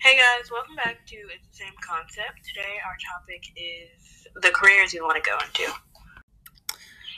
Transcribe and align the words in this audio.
Hey 0.00 0.16
guys, 0.16 0.48
welcome 0.48 0.76
back 0.76 1.04
to 1.06 1.16
It's 1.16 1.48
the 1.48 1.64
Same 1.64 1.72
Concept. 1.80 2.44
Today 2.46 2.76
our 2.86 2.96
topic 3.12 3.42
is 3.56 4.28
the 4.40 4.50
careers 4.50 4.94
you 4.94 5.02
want 5.02 5.22
to 5.22 5.28
go 5.28 5.36
into. 5.44 5.72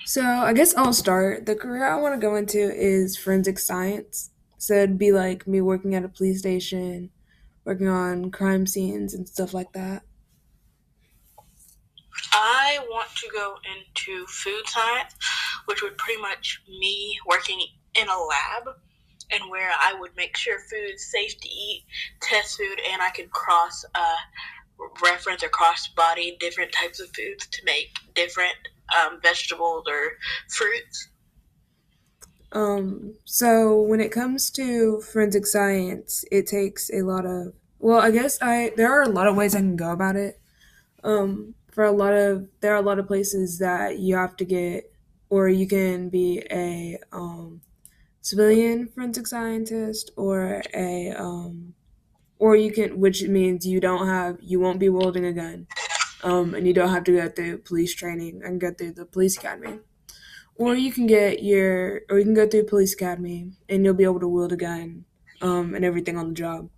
So 0.07 0.23
I 0.23 0.55
guess 0.55 0.75
I'll 0.75 0.95
start. 0.95 1.45
The 1.45 1.55
career 1.55 1.87
I 1.87 2.01
want 2.01 2.15
to 2.15 2.27
go 2.27 2.37
into 2.37 2.59
is 2.59 3.19
forensic 3.19 3.59
science. 3.59 4.31
So 4.57 4.73
it'd 4.75 4.99
be 4.99 5.13
like 5.13 5.47
me 5.47 5.61
working 5.61 5.95
at 5.95 6.05
a 6.05 6.09
police 6.09 6.39
station, 6.39 7.11
working 7.67 7.87
on 7.87 8.31
crime 8.31 8.67
scenes 8.67 9.13
and 9.13 9.29
stuff 9.29 9.53
like 9.53 9.73
that. 9.75 10.03
I 12.33 12.79
want 12.89 13.11
to 13.15 13.29
go 13.31 13.57
into 13.77 14.27
food 14.27 14.67
science, 14.67 15.15
which 15.67 15.83
would 15.83 15.99
pretty 15.99 16.21
much 16.23 16.63
me 16.67 17.19
working 17.27 17.61
in 17.95 18.09
a 18.09 18.19
lab 18.19 18.75
and 19.33 19.51
where 19.51 19.71
I 19.71 19.95
would 19.99 20.17
make 20.17 20.37
sure 20.37 20.59
food's 20.59 21.07
safe 21.07 21.39
to 21.39 21.49
eat, 21.49 21.85
test 22.21 22.57
food, 22.57 22.81
and 22.91 23.03
I 23.03 23.11
could 23.11 23.31
cross 23.31 23.85
uh, 23.95 24.17
reference 25.03 25.43
or 25.43 25.49
cross 25.49 25.89
body 25.89 26.37
different 26.41 26.73
types 26.73 27.01
of 27.01 27.09
foods 27.09 27.47
to 27.47 27.65
make 27.65 27.89
different 28.15 28.57
um, 28.99 29.21
vegetables 29.23 29.85
or 29.89 30.13
fruits. 30.49 31.09
Um, 32.53 33.15
so 33.25 33.81
when 33.81 34.01
it 34.01 34.11
comes 34.11 34.51
to 34.53 35.01
forensic 35.01 35.47
science, 35.47 36.25
it 36.33 36.47
takes 36.47 36.91
a 36.93 37.03
lot 37.03 37.25
of 37.25 37.53
well, 37.79 38.01
I 38.01 38.11
guess 38.11 38.39
I 38.43 38.73
there 38.77 38.93
are 38.93 39.03
a 39.03 39.09
lot 39.09 39.27
of 39.27 39.37
ways 39.37 39.55
I 39.55 39.61
can 39.61 39.77
go 39.77 39.93
about 39.93 40.17
it. 40.17 40.41
Um, 41.03 41.55
for 41.71 41.85
a 41.85 41.93
lot 41.93 42.13
of 42.13 42.49
there 42.61 42.75
are 42.75 42.79
a 42.79 42.83
lot 42.83 42.99
of 42.99 43.07
places 43.07 43.59
that 43.59 43.99
you 43.99 44.17
have 44.17 44.37
to 44.37 44.45
get 44.45 44.93
or 45.31 45.49
you 45.49 45.67
can 45.67 46.09
be 46.09 46.43
a 46.51 46.99
um, 47.13 47.61
civilian 48.21 48.89
forensic 48.89 49.27
scientist 49.27 50.11
or 50.17 50.63
a 50.75 51.11
um, 51.13 51.75
or 52.39 52.57
you 52.57 52.73
can 52.73 53.01
which 53.01 53.23
means 53.25 53.67
you 53.67 53.81
don't 53.81 54.07
have 54.07 54.39
you 54.41 54.61
won't 54.61 54.81
be 54.81 54.89
wielding 54.89 55.25
a 55.25 55.33
gun. 55.33 55.67
Um, 56.23 56.55
and 56.55 56.67
you 56.67 56.75
don't 56.75 56.91
have 56.91 57.05
to 57.05 57.13
go 57.13 57.29
through 57.31 57.59
police 57.59 57.95
training 57.95 58.43
and 58.45 58.61
go 58.61 58.73
through 58.73 58.93
the 58.93 59.07
police 59.07 59.39
academy. 59.39 59.79
Or 60.55 60.75
you 60.75 60.93
can 60.93 61.07
get 61.07 61.43
your 61.43 62.03
or 62.11 62.19
you 62.19 62.25
can 62.25 62.35
go 62.35 62.47
through 62.47 62.65
police 62.67 62.93
academy 62.93 63.53
and 63.69 63.85
you'll 63.85 63.95
be 63.95 64.05
able 64.05 64.21
to 64.21 64.29
wield 64.29 64.53
a 64.53 64.57
gun 64.57 65.07
um, 65.41 65.75
and 65.75 65.85
everything 65.85 66.19
on 66.19 66.29
the 66.29 66.35
job. 66.35 66.69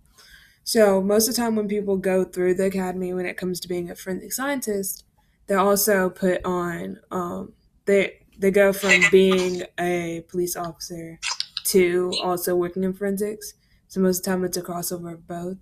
So 0.63 1.01
most 1.01 1.27
of 1.27 1.35
the 1.35 1.41
time 1.41 1.55
when 1.57 1.67
people 1.67 1.97
go 1.97 2.23
through 2.23 2.53
the 2.55 2.65
academy 2.67 3.13
when 3.13 3.25
it 3.25 3.35
comes 3.35 3.59
to 3.59 3.67
being 3.67 3.89
a 3.89 3.95
forensic 3.95 4.31
scientist 4.31 5.03
they're 5.47 5.59
also 5.59 6.09
put 6.09 6.43
on 6.45 6.99
um, 7.11 7.53
they 7.85 8.19
they 8.37 8.51
go 8.51 8.73
from 8.73 9.01
being 9.11 9.63
a 9.79 10.23
police 10.27 10.55
officer 10.55 11.19
to 11.65 12.13
also 12.21 12.55
working 12.55 12.83
in 12.83 12.93
forensics. 12.93 13.53
So 13.87 14.01
most 14.01 14.19
of 14.19 14.25
the 14.25 14.29
time 14.31 14.43
it's 14.45 14.57
a 14.57 14.61
crossover 14.61 15.13
of 15.13 15.27
both. 15.27 15.57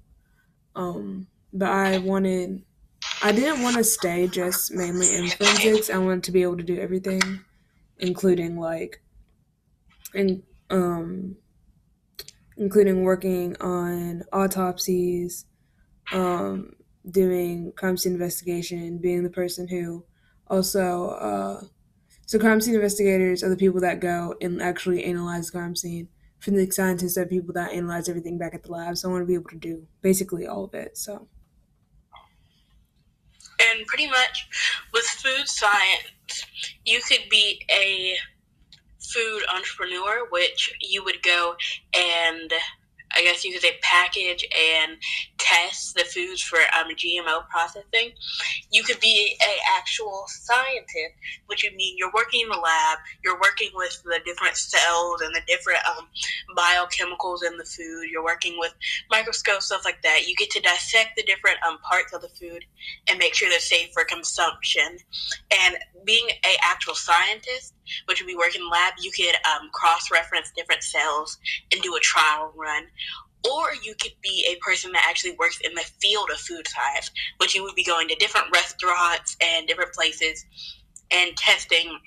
Um, 0.76 1.28
but 1.54 1.70
i 1.70 1.98
wanted 1.98 2.64
i 3.24 3.32
didn't 3.32 3.62
want 3.64 3.78
to 3.78 3.84
stay 3.84 4.28
just 4.28 4.72
mainly 4.74 5.16
in 5.16 5.30
forensics. 5.30 5.90
I 5.90 5.98
wanted 5.98 6.24
to 6.26 6.32
be 6.32 6.44
able 6.44 6.58
to 6.58 6.64
do 6.64 6.80
everything 6.80 7.22
including 8.00 8.58
like 8.60 9.02
in, 10.14 10.44
um, 10.70 11.38
including 12.58 13.04
working 13.04 13.56
on 13.62 14.24
autopsies 14.34 15.46
um, 16.14 16.74
doing 17.10 17.74
crime 17.74 17.98
scene 17.98 18.14
investigation 18.14 19.00
being 19.00 19.24
the 19.24 19.30
person 19.30 19.68
who 19.68 20.06
also 20.48 21.10
uh, 21.12 21.64
so 22.32 22.40
crime 22.40 22.62
scene 22.62 22.76
investigators 22.76 23.44
are 23.44 23.50
the 23.50 23.58
people 23.58 23.82
that 23.82 24.00
go 24.00 24.36
and 24.40 24.62
actually 24.62 25.04
analyze 25.04 25.48
the 25.48 25.52
crime 25.52 25.76
scene. 25.76 26.08
Forensic 26.40 26.72
scientists 26.72 27.18
are 27.18 27.26
people 27.26 27.54
that 27.56 27.74
analyze 27.74 28.08
everything 28.08 28.38
back 28.38 28.56
at 28.56 28.64
the 28.64 28.72
lab. 28.72 28.98
So 28.98 29.10
i 29.10 29.12
want 29.12 29.24
to 29.24 29.28
be 29.28 29.34
able 29.34 29.50
to 29.50 29.58
do 29.58 29.86
basically 30.02 30.48
all 30.48 30.64
of 30.64 30.74
it 30.74 30.98
so. 30.98 31.28
And 33.70 33.86
pretty 33.86 34.08
much 34.08 34.48
with 34.94 35.04
food 35.04 35.46
science, 35.46 36.46
you 36.86 37.02
could 37.02 37.28
be 37.30 37.66
a 37.70 38.16
food 39.02 39.42
entrepreneur, 39.54 40.26
which 40.30 40.74
you 40.80 41.04
would 41.04 41.22
go 41.24 41.56
and 41.94 42.54
I 43.16 43.24
guess 43.24 43.44
you 43.44 43.52
could 43.54 43.62
say 43.62 43.78
package 43.82 44.46
and 44.56 44.98
test 45.38 45.96
the 45.96 46.04
foods 46.04 46.42
for 46.42 46.60
um, 46.78 46.94
GMO 46.96 47.48
processing. 47.50 48.12
You 48.72 48.84
could 48.84 49.00
be 49.00 49.38
a 49.42 49.78
actual 49.78 50.26
scientist, 50.28 51.16
which 51.48 51.64
would 51.64 51.76
mean 51.76 51.96
you're 51.98 52.12
working 52.14 52.42
in 52.42 52.50
the 52.50 52.58
lab, 52.58 53.00
you're 53.24 53.40
working 53.40 53.70
with 53.74 54.02
the 54.04 54.20
different 54.26 54.58
cells 54.58 55.22
and 55.22 55.34
the 55.36 55.42
different 55.48 55.80
um, 55.98 56.08
biochemicals 56.56 57.40
in 57.46 57.58
the 57.58 57.66
food. 57.66 58.10
You're 58.12 58.24
working 58.24 58.56
with 58.58 58.74
microscopes, 59.10 59.66
stuff 59.66 59.86
like 59.86 60.02
that. 60.04 60.28
You 60.28 60.36
get 60.36 60.50
to 60.52 60.62
dissect 60.62 61.16
the 61.16 61.24
different 61.24 61.58
um, 61.68 61.78
parts 61.80 62.14
of 62.14 62.22
the 62.22 62.30
food 62.30 62.64
and 63.10 63.20
make 63.20 63.34
sure 63.34 63.50
they're 63.50 63.60
safe 63.60 63.92
for 63.94 64.04
consumption. 64.04 64.98
And 65.62 65.78
being 66.06 66.28
a 66.30 66.56
actual 66.64 66.96
scientist, 66.96 67.74
which 68.06 68.22
would 68.22 68.28
be 68.28 68.36
working 68.36 68.62
in 68.62 68.70
lab, 68.70 68.94
you 69.00 69.12
could 69.12 69.36
um, 69.46 69.70
cross-reference 69.74 70.52
different 70.56 70.84
cells 70.84 71.38
and 71.72 71.82
do 71.82 71.96
a 71.96 72.00
trial 72.00 72.54
run. 72.56 72.84
Or 73.50 73.70
you 73.84 73.96
could 74.00 74.14
be 74.22 74.48
a 74.52 74.64
person 74.64 74.92
that 74.92 75.06
actually 75.08 75.36
works 75.40 75.60
in 75.64 75.74
the 75.74 75.90
field 76.00 76.30
of 76.32 76.40
food 76.40 76.68
science, 76.68 77.10
which 77.38 77.56
you 77.56 77.64
would 77.64 77.76
be 77.76 77.84
going 77.84 78.08
to 78.10 78.16
different 78.16 78.48
restaurants 78.54 79.36
and 79.42 79.68
different 79.68 79.94
places 79.94 80.46
and 81.10 81.36
testing 81.36 81.98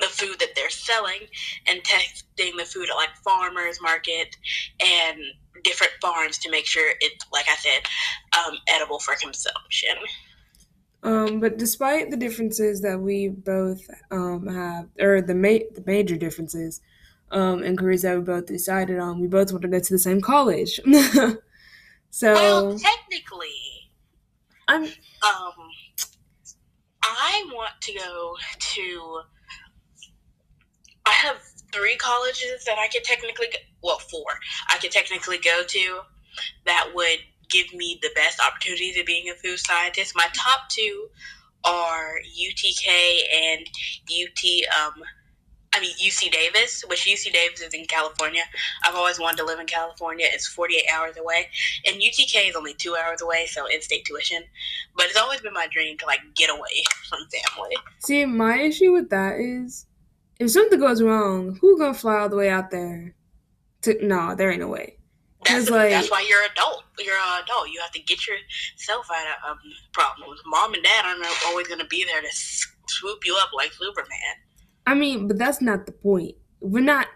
the 0.00 0.06
food 0.06 0.38
that 0.40 0.54
they're 0.54 0.70
selling 0.70 1.20
and 1.66 1.82
testing 1.84 2.56
the 2.56 2.64
food 2.64 2.88
at 2.88 2.96
like 2.96 3.14
farmers 3.24 3.80
market 3.80 4.36
and 4.80 5.18
different 5.64 5.92
farms 6.00 6.38
to 6.38 6.50
make 6.50 6.66
sure 6.66 6.92
it's 7.00 7.24
like 7.32 7.46
I 7.48 7.56
said, 7.56 7.82
um, 8.38 8.58
edible 8.68 8.98
for 8.98 9.14
consumption. 9.14 9.96
Um, 11.06 11.38
but 11.38 11.56
despite 11.56 12.10
the 12.10 12.16
differences 12.16 12.80
that 12.80 13.00
we 13.00 13.28
both 13.28 13.88
um, 14.10 14.48
have, 14.48 14.88
or 15.00 15.22
the, 15.22 15.36
ma- 15.36 15.70
the 15.72 15.84
major 15.86 16.16
differences 16.16 16.80
um, 17.30 17.62
in 17.62 17.76
careers 17.76 18.02
that 18.02 18.16
we 18.16 18.24
both 18.24 18.46
decided 18.46 18.98
on, 18.98 19.20
we 19.20 19.28
both 19.28 19.52
want 19.52 19.62
to 19.62 19.68
go 19.68 19.78
to 19.78 19.94
the 19.94 20.00
same 20.00 20.20
college. 20.20 20.80
so 22.10 22.32
Well, 22.34 22.78
technically, 22.78 23.54
I'm 24.66 24.82
um, 24.82 25.52
I 27.04 27.44
want 27.52 27.80
to 27.82 27.92
go 27.92 28.34
to. 28.58 29.20
I 31.06 31.12
have 31.12 31.36
three 31.72 31.96
colleges 31.96 32.64
that 32.64 32.78
I 32.78 32.88
could 32.88 33.04
technically, 33.04 33.46
go, 33.46 33.58
well, 33.80 33.98
four 33.98 34.24
I 34.68 34.78
could 34.78 34.90
technically 34.90 35.38
go 35.38 35.62
to 35.64 36.00
that 36.64 36.90
would 36.94 37.18
give 37.50 37.72
me 37.74 37.98
the 38.02 38.10
best 38.14 38.40
opportunities 38.40 38.98
of 38.98 39.06
being 39.06 39.28
a 39.28 39.34
food 39.34 39.58
scientist. 39.58 40.14
My 40.16 40.28
top 40.34 40.68
two 40.68 41.08
are 41.64 42.18
UTK 42.38 43.20
and 43.32 43.66
UT. 44.10 44.86
Um, 44.86 45.02
I 45.74 45.80
mean 45.80 45.94
UC 46.02 46.32
Davis, 46.32 46.84
which 46.88 47.04
UC 47.04 47.32
Davis 47.32 47.60
is 47.60 47.74
in 47.74 47.84
California. 47.84 48.42
I've 48.84 48.94
always 48.94 49.20
wanted 49.20 49.36
to 49.38 49.44
live 49.44 49.60
in 49.60 49.66
California. 49.66 50.26
It's 50.30 50.46
48 50.46 50.84
hours 50.94 51.16
away, 51.18 51.48
and 51.86 51.96
UTK 51.96 52.48
is 52.48 52.56
only 52.56 52.72
two 52.74 52.96
hours 52.96 53.20
away, 53.20 53.46
so 53.46 53.66
in-state 53.66 54.06
tuition. 54.06 54.42
But 54.96 55.06
it's 55.06 55.18
always 55.18 55.42
been 55.42 55.52
my 55.52 55.66
dream 55.70 55.98
to 55.98 56.06
like 56.06 56.20
get 56.34 56.48
away 56.48 56.84
from 57.08 57.18
family. 57.28 57.76
see 57.98 58.24
my 58.24 58.58
issue 58.58 58.92
with 58.92 59.10
that 59.10 59.38
is 59.38 59.86
if 60.38 60.50
something 60.50 60.80
goes 60.80 61.02
wrong, 61.02 61.58
who 61.60 61.78
gonna 61.78 61.94
fly 61.94 62.20
all 62.20 62.28
the 62.28 62.36
way 62.36 62.48
out 62.48 62.70
there? 62.70 63.14
To 63.82 64.06
no, 64.06 64.34
there 64.34 64.50
ain't 64.50 64.60
no 64.60 64.68
way. 64.68 64.95
That's, 65.48 65.70
like- 65.70 65.90
that's 65.90 66.10
why 66.10 66.24
you're 66.28 66.42
an 66.42 66.50
adult. 66.52 66.84
You're 66.98 67.14
an 67.14 67.42
adult. 67.44 67.68
You 67.70 67.80
have 67.80 67.92
to 67.92 68.00
get 68.00 68.18
yourself 68.26 69.06
out 69.10 69.26
of 69.44 69.50
um, 69.52 69.58
problems. 69.92 70.40
Mom 70.46 70.74
and 70.74 70.82
dad 70.82 71.04
aren't 71.04 71.24
always 71.46 71.66
going 71.68 71.80
to 71.80 71.86
be 71.86 72.04
there 72.04 72.20
to 72.20 72.28
swoop 72.86 73.24
you 73.24 73.36
up 73.40 73.50
like 73.54 73.72
Superman. 73.72 74.36
I 74.86 74.94
mean, 74.94 75.26
but 75.28 75.38
that's 75.38 75.60
not 75.60 75.86
the 75.86 75.92
point. 75.92 76.36
We're 76.60 76.82
not. 76.82 77.08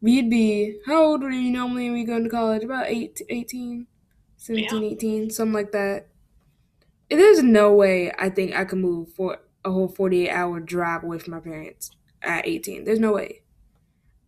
We'd 0.00 0.28
be 0.28 0.78
how 0.86 1.02
old 1.02 1.22
were 1.22 1.30
you 1.30 1.50
normally 1.50 1.84
when 1.84 1.94
we 1.94 2.04
go 2.04 2.22
to 2.22 2.28
college? 2.28 2.62
About 2.62 2.86
8, 2.88 3.22
18, 3.28 3.86
17, 4.36 4.84
18, 4.84 5.30
something 5.30 5.54
like 5.54 5.72
that. 5.72 6.08
There's 7.08 7.42
no 7.42 7.72
way 7.72 8.12
I 8.18 8.28
think 8.28 8.54
I 8.54 8.64
could 8.64 8.78
move 8.78 9.12
for 9.12 9.38
a 9.64 9.70
whole 9.70 9.88
48 9.88 10.28
hour 10.30 10.60
drive 10.60 11.04
away 11.04 11.18
from 11.18 11.32
my 11.32 11.40
parents 11.40 11.90
at 12.22 12.46
18. 12.46 12.84
There's 12.84 13.00
no 13.00 13.12
way. 13.12 13.40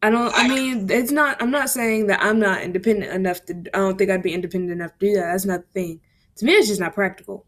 I 0.03 0.11
don't, 0.11 0.33
I 0.35 0.47
mean, 0.49 0.91
it's 0.91 1.11
not, 1.11 1.41
I'm 1.41 1.51
not 1.51 1.71
saying 1.71 2.07
that 2.09 2.23
I'm 2.23 2.39
not 2.39 2.63
independent 2.63 3.13
enough 3.13 3.45
to, 3.47 3.55
I 3.75 3.79
don't 3.79 3.97
think 3.99 4.11
I'd 4.11 4.23
be 4.23 4.35
independent 4.35 4.73
enough 4.73 4.93
to 4.99 5.07
do 5.07 5.15
that. 5.15 5.33
That's 5.33 5.47
not 5.47 5.61
the 5.61 5.81
thing. 5.81 6.01
To 6.37 6.45
me, 6.45 6.53
it's 6.53 6.69
just 6.69 6.81
not 6.81 6.95
practical. 6.95 7.47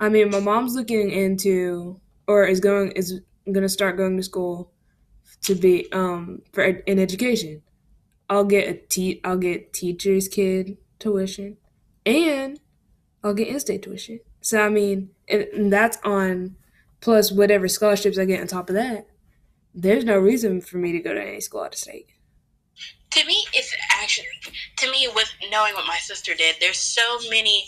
I 0.00 0.08
mean, 0.08 0.30
my 0.30 0.40
mom's 0.40 0.74
looking 0.74 1.10
into, 1.10 2.00
or 2.26 2.44
is 2.44 2.60
going, 2.60 2.92
is 2.92 3.20
going 3.44 3.62
to 3.62 3.68
start 3.68 3.96
going 3.96 4.16
to 4.16 4.22
school 4.22 4.70
to 5.42 5.54
be, 5.54 5.90
um, 5.92 6.42
for 6.52 6.62
ed- 6.62 6.82
in 6.86 6.98
education. 6.98 7.62
I'll 8.30 8.44
get 8.44 8.68
a 8.68 8.74
te- 8.74 9.20
I'll 9.24 9.38
get 9.38 9.72
teacher's 9.72 10.28
kid 10.28 10.76
tuition 10.98 11.56
and 12.04 12.60
I'll 13.24 13.34
get 13.34 13.48
in-state 13.48 13.82
tuition. 13.82 14.20
So 14.42 14.60
I 14.62 14.68
mean, 14.68 15.10
and, 15.28 15.42
and 15.54 15.72
that's 15.72 15.98
on 16.04 16.56
plus 17.00 17.32
whatever 17.32 17.68
scholarships 17.68 18.18
I 18.18 18.26
get 18.26 18.40
on 18.40 18.46
top 18.46 18.68
of 18.68 18.74
that. 18.74 19.06
There's 19.80 20.04
no 20.04 20.18
reason 20.18 20.60
for 20.60 20.76
me 20.76 20.90
to 20.90 20.98
go 20.98 21.14
to 21.14 21.22
any 21.22 21.40
school 21.40 21.60
out 21.60 21.72
of 21.72 21.78
state. 21.78 22.08
To 23.12 23.24
me, 23.24 23.44
it's 23.54 23.72
actually, 23.92 24.26
to 24.78 24.90
me, 24.90 25.08
with 25.14 25.30
knowing 25.52 25.74
what 25.74 25.86
my 25.86 25.98
sister 25.98 26.34
did, 26.34 26.56
there's 26.58 26.80
so 26.80 27.18
many 27.30 27.64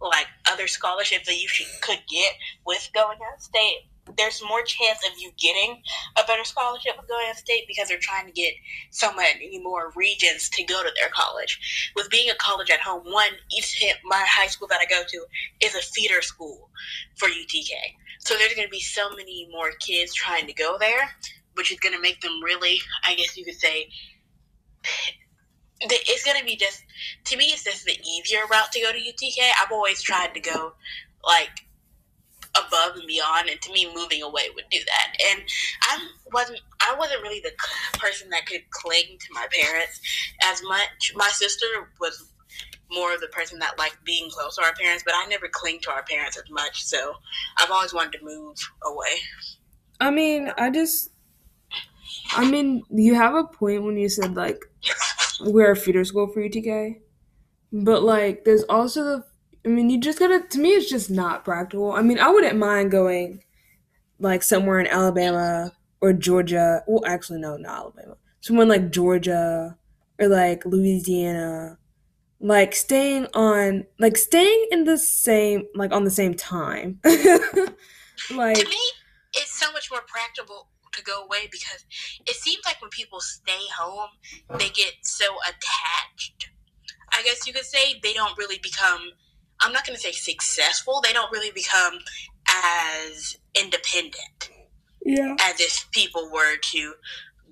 like 0.00 0.26
other 0.50 0.66
scholarships 0.66 1.28
that 1.28 1.40
you 1.40 1.46
should, 1.46 1.68
could 1.80 2.00
get 2.10 2.32
with 2.66 2.90
going 2.92 3.16
out 3.24 3.36
of 3.36 3.42
state. 3.42 3.76
There's 4.18 4.42
more 4.42 4.64
chance 4.64 5.06
of 5.06 5.12
you 5.20 5.30
getting 5.38 5.80
a 6.18 6.26
better 6.26 6.42
scholarship 6.42 6.94
with 6.98 7.08
going 7.08 7.26
out 7.28 7.34
of 7.34 7.38
state 7.38 7.62
because 7.68 7.88
they're 7.88 7.98
trying 8.00 8.26
to 8.26 8.32
get 8.32 8.54
so 8.90 9.14
many 9.14 9.60
more 9.62 9.92
regions 9.94 10.48
to 10.54 10.64
go 10.64 10.82
to 10.82 10.90
their 10.98 11.10
college. 11.10 11.92
With 11.94 12.10
being 12.10 12.28
a 12.28 12.34
college 12.34 12.70
at 12.70 12.80
home, 12.80 13.04
one, 13.04 13.30
each 13.56 13.84
my 14.04 14.24
high 14.28 14.48
school 14.48 14.66
that 14.66 14.80
I 14.80 14.86
go 14.86 15.02
to 15.06 15.24
is 15.64 15.76
a 15.76 15.80
feeder 15.80 16.22
school 16.22 16.70
for 17.14 17.28
UTK. 17.28 17.70
So 18.18 18.34
there's 18.34 18.54
going 18.54 18.66
to 18.66 18.70
be 18.70 18.80
so 18.80 19.10
many 19.10 19.48
more 19.52 19.70
kids 19.78 20.12
trying 20.12 20.48
to 20.48 20.52
go 20.52 20.76
there, 20.78 21.08
which 21.54 21.72
is 21.72 21.80
going 21.80 21.94
to 21.94 22.00
make 22.00 22.20
them 22.20 22.42
really, 22.44 22.78
I 23.04 23.14
guess 23.14 23.36
you 23.36 23.44
could 23.44 23.60
say, 23.60 23.88
it's 25.84 26.24
gonna 26.24 26.44
be 26.44 26.54
just 26.54 26.84
to 27.24 27.36
me 27.36 27.46
it's 27.46 27.64
just 27.64 27.84
the 27.84 27.98
easier 28.04 28.40
route 28.50 28.70
to 28.72 28.80
go 28.80 28.92
to 28.92 28.98
UTK. 28.98 29.50
I've 29.60 29.72
always 29.72 30.00
tried 30.00 30.32
to 30.34 30.40
go 30.40 30.74
like 31.24 31.50
above 32.56 32.96
and 32.96 33.06
beyond, 33.06 33.48
and 33.48 33.60
to 33.62 33.72
me, 33.72 33.90
moving 33.94 34.22
away 34.22 34.42
would 34.54 34.64
do 34.70 34.78
that. 34.86 35.16
And 35.30 35.42
I 35.82 36.06
wasn't 36.32 36.60
I 36.80 36.94
wasn't 36.98 37.22
really 37.22 37.40
the 37.40 37.52
person 37.98 38.30
that 38.30 38.46
could 38.46 38.62
cling 38.70 39.18
to 39.18 39.26
my 39.32 39.46
parents 39.50 40.00
as 40.44 40.62
much. 40.62 41.12
My 41.14 41.28
sister 41.28 41.66
was 42.00 42.30
more 42.90 43.14
of 43.14 43.20
the 43.20 43.28
person 43.28 43.58
that 43.58 43.78
liked 43.78 44.04
being 44.04 44.28
close 44.30 44.56
to 44.56 44.62
our 44.62 44.74
parents, 44.74 45.02
but 45.04 45.14
I 45.16 45.24
never 45.26 45.48
cling 45.50 45.80
to 45.82 45.90
our 45.90 46.02
parents 46.02 46.36
as 46.36 46.50
much. 46.50 46.84
So 46.84 47.14
I've 47.58 47.70
always 47.70 47.94
wanted 47.94 48.18
to 48.18 48.24
move 48.24 48.56
away. 48.84 49.16
I 49.98 50.10
mean, 50.10 50.52
I 50.58 50.68
just, 50.68 51.10
I 52.34 52.50
mean, 52.50 52.82
you 52.90 53.14
have 53.14 53.34
a 53.34 53.44
point 53.44 53.82
when 53.84 53.96
you 53.96 54.08
said 54.08 54.34
like 54.34 54.58
we're 55.40 55.72
a 55.72 55.76
feeder 55.76 56.04
school 56.04 56.28
for 56.28 56.40
UTK. 56.40 57.00
But 57.72 58.02
like, 58.02 58.44
there's 58.44 58.64
also 58.64 59.04
the. 59.04 59.24
I 59.64 59.68
mean, 59.68 59.90
you 59.90 60.00
just 60.00 60.18
gotta. 60.18 60.42
To 60.46 60.58
me, 60.58 60.70
it's 60.70 60.90
just 60.90 61.10
not 61.10 61.44
practical. 61.44 61.92
I 61.92 62.02
mean, 62.02 62.18
I 62.18 62.30
wouldn't 62.30 62.58
mind 62.58 62.90
going, 62.90 63.42
like 64.18 64.42
somewhere 64.42 64.80
in 64.80 64.86
Alabama 64.86 65.72
or 66.00 66.12
Georgia. 66.12 66.82
Well, 66.86 67.04
actually, 67.06 67.40
no, 67.40 67.56
not 67.56 67.78
Alabama. 67.78 68.16
Somewhere 68.40 68.66
like 68.66 68.90
Georgia 68.90 69.76
or 70.18 70.28
like 70.28 70.64
Louisiana. 70.64 71.78
Like 72.40 72.74
staying 72.74 73.28
on, 73.34 73.84
like 74.00 74.16
staying 74.16 74.66
in 74.72 74.82
the 74.84 74.98
same, 74.98 75.64
like 75.76 75.92
on 75.92 76.04
the 76.04 76.10
same 76.10 76.34
time. 76.34 76.98
like 77.04 78.56
to 78.56 78.68
me, 78.68 78.80
it's 79.34 79.58
so 79.58 79.72
much 79.72 79.90
more 79.92 80.02
practical 80.08 80.66
to 80.92 81.02
go 81.02 81.24
away 81.24 81.48
because 81.50 81.84
it 82.26 82.36
seems 82.36 82.64
like 82.64 82.80
when 82.80 82.90
people 82.90 83.20
stay 83.20 83.66
home, 83.78 84.10
they 84.58 84.68
get 84.68 84.94
so 85.02 85.26
attached. 85.44 86.50
I 87.12 87.22
guess 87.22 87.46
you 87.46 87.52
could 87.52 87.64
say 87.64 88.00
they 88.02 88.12
don't 88.12 88.36
really 88.38 88.58
become, 88.62 89.10
I'm 89.60 89.72
not 89.72 89.86
going 89.86 89.96
to 89.96 90.02
say 90.02 90.12
successful, 90.12 91.00
they 91.04 91.12
don't 91.12 91.30
really 91.32 91.50
become 91.52 91.98
as 92.48 93.36
independent. 93.54 94.50
Yeah. 95.04 95.36
As 95.40 95.60
if 95.60 95.88
people 95.90 96.30
were 96.32 96.56
to 96.56 96.94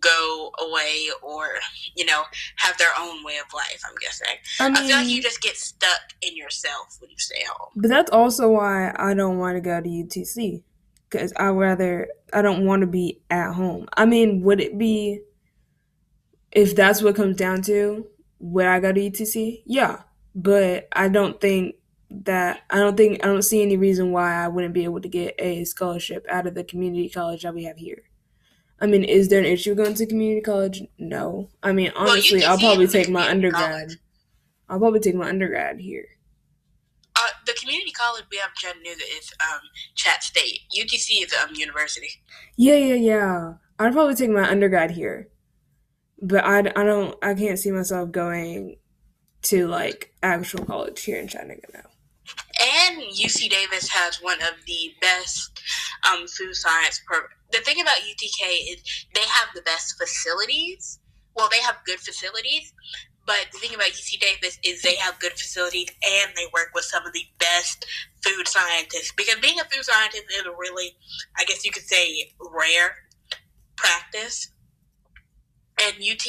go 0.01 0.53
away 0.59 1.09
or, 1.23 1.49
you 1.95 2.07
know, 2.07 2.23
have 2.57 2.79
their 2.79 2.93
own 2.99 3.23
way 3.25 3.37
of 3.37 3.53
life, 3.53 3.83
I'm 3.87 3.95
guessing. 4.01 4.37
I, 4.59 4.69
mean, 4.69 4.77
I 4.77 4.87
feel 4.87 4.97
like 4.97 5.09
you 5.09 5.21
just 5.21 5.43
get 5.43 5.57
stuck 5.57 6.01
in 6.23 6.37
yourself 6.37 6.97
when 7.01 7.11
you 7.11 7.19
stay 7.19 7.43
home. 7.47 7.71
But 7.77 7.89
that's 7.89 8.11
also 8.11 8.49
why 8.51 8.95
I 8.97 9.15
don't 9.15 9.39
want 9.39 9.57
to 9.57 9.61
go 9.61 9.81
to 9.81 9.89
UTC 9.89 10.63
because 11.11 11.33
I 11.37 11.49
rather 11.49 12.09
I 12.33 12.43
don't 12.43 12.65
want 12.65 12.81
to 12.81 12.87
be 12.87 13.21
at 13.31 13.53
home. 13.53 13.89
I 13.97 14.07
mean, 14.07 14.43
would 14.43 14.61
it 14.61 14.79
be 14.79 15.21
if 16.53 16.75
that's 16.77 17.03
what 17.03 17.17
comes 17.17 17.37
down 17.37 17.63
to? 17.63 18.07
Would 18.39 18.67
I 18.67 18.81
go 18.81 18.93
to 18.93 19.11
UTC? 19.11 19.63
Yeah, 19.67 20.03
but 20.35 20.89
I 20.93 21.09
don't 21.09 21.41
think 21.41 21.77
that 22.11 22.63
I 22.71 22.79
don't 22.79 22.97
think 22.97 23.25
I 23.25 23.29
don't 23.29 23.43
see 23.43 23.63
any 23.63 23.77
reason 23.77 24.13
why 24.13 24.35
I 24.35 24.49
wouldn't 24.49 24.75
be 24.75 24.85
able 24.85 25.01
to 25.01 25.09
get 25.09 25.35
a 25.39 25.65
scholarship 25.65 26.27
out 26.29 26.47
of 26.47 26.55
the 26.55 26.65
community 26.65 27.09
college 27.09 27.43
that 27.43 27.55
we 27.55 27.65
have 27.65 27.77
here. 27.77 28.03
I 28.81 28.87
mean, 28.87 29.05
is 29.05 29.29
there 29.29 29.41
an 29.41 29.45
issue 29.45 29.75
going 29.75 29.95
to 29.95 30.07
community 30.07 30.41
college? 30.41 30.83
No. 30.99 31.51
I 31.63 31.73
mean, 31.73 31.93
honestly, 31.95 32.41
well, 32.41 32.53
I'll 32.53 32.59
probably 32.59 32.87
take 32.87 33.11
my 33.11 33.29
undergrad. 33.29 33.71
College. 33.71 33.99
I'll 34.71 34.79
probably 34.79 35.01
take 35.01 35.15
my 35.15 35.29
undergrad 35.29 35.81
here. 35.81 36.07
The 37.51 37.59
community 37.61 37.91
college 37.91 38.27
we 38.31 38.37
have 38.37 38.51
in 38.51 38.55
Chattanooga 38.55 39.03
is 39.19 39.33
um, 39.41 39.61
Chatt 39.97 40.23
State. 40.23 40.61
UTC 40.79 41.25
is 41.25 41.35
um 41.35 41.53
university. 41.57 42.23
Yeah, 42.57 42.77
yeah, 42.77 42.95
yeah. 42.95 43.55
I'd 43.77 43.93
probably 43.93 44.15
take 44.15 44.31
my 44.31 44.49
undergrad 44.49 44.93
here, 44.93 45.29
but 46.23 46.45
I, 46.45 46.59
I 46.61 46.85
don't 46.85 47.17
I 47.25 47.35
can't 47.35 47.59
see 47.59 47.73
myself 47.73 48.13
going 48.13 48.77
to 49.43 49.67
like 49.67 50.13
actual 50.23 50.65
college 50.65 51.03
here 51.03 51.19
in 51.19 51.27
Chattanooga 51.27 51.67
now. 51.75 51.91
And 52.87 53.03
UC 53.03 53.51
Davis 53.51 53.89
has 53.89 54.23
one 54.23 54.41
of 54.43 54.55
the 54.69 54.95
best 55.01 55.61
um, 56.09 56.29
food 56.29 56.55
science 56.55 57.01
programs. 57.05 57.35
The 57.51 57.59
thing 57.59 57.81
about 57.81 57.97
UTK 57.97 58.75
is 58.75 59.07
they 59.13 59.23
have 59.23 59.49
the 59.57 59.63
best 59.63 59.97
facilities. 59.99 61.01
Well, 61.35 61.49
they 61.51 61.61
have 61.63 61.79
good 61.85 61.99
facilities, 61.99 62.73
but 63.27 63.47
the 63.53 63.59
thing 63.59 63.75
about 63.75 63.89
UC 63.89 64.19
Davis 64.21 64.59
is 64.65 64.83
they 64.83 64.97
have 64.97 65.19
good 65.19 65.33
facilities 65.33 65.89
and 66.03 66.31
they 66.37 66.47
work 66.53 66.71
with 66.75 66.85
some 66.85 67.07
of 67.07 67.13
the 67.13 67.25
best 67.39 67.87
food 68.23 68.49
scientists. 68.49 69.13
Because 69.17 69.37
being 69.41 69.61
a 69.61 69.65
food 69.65 69.85
scientist 69.85 70.25
is 70.37 70.47
a 70.47 70.51
really, 70.51 70.97
I 71.39 71.45
guess 71.45 71.65
you 71.65 71.71
could 71.71 71.85
say, 71.85 72.33
rare 72.41 72.97
practice. 73.77 74.53
And 75.83 75.95
UT 75.97 76.27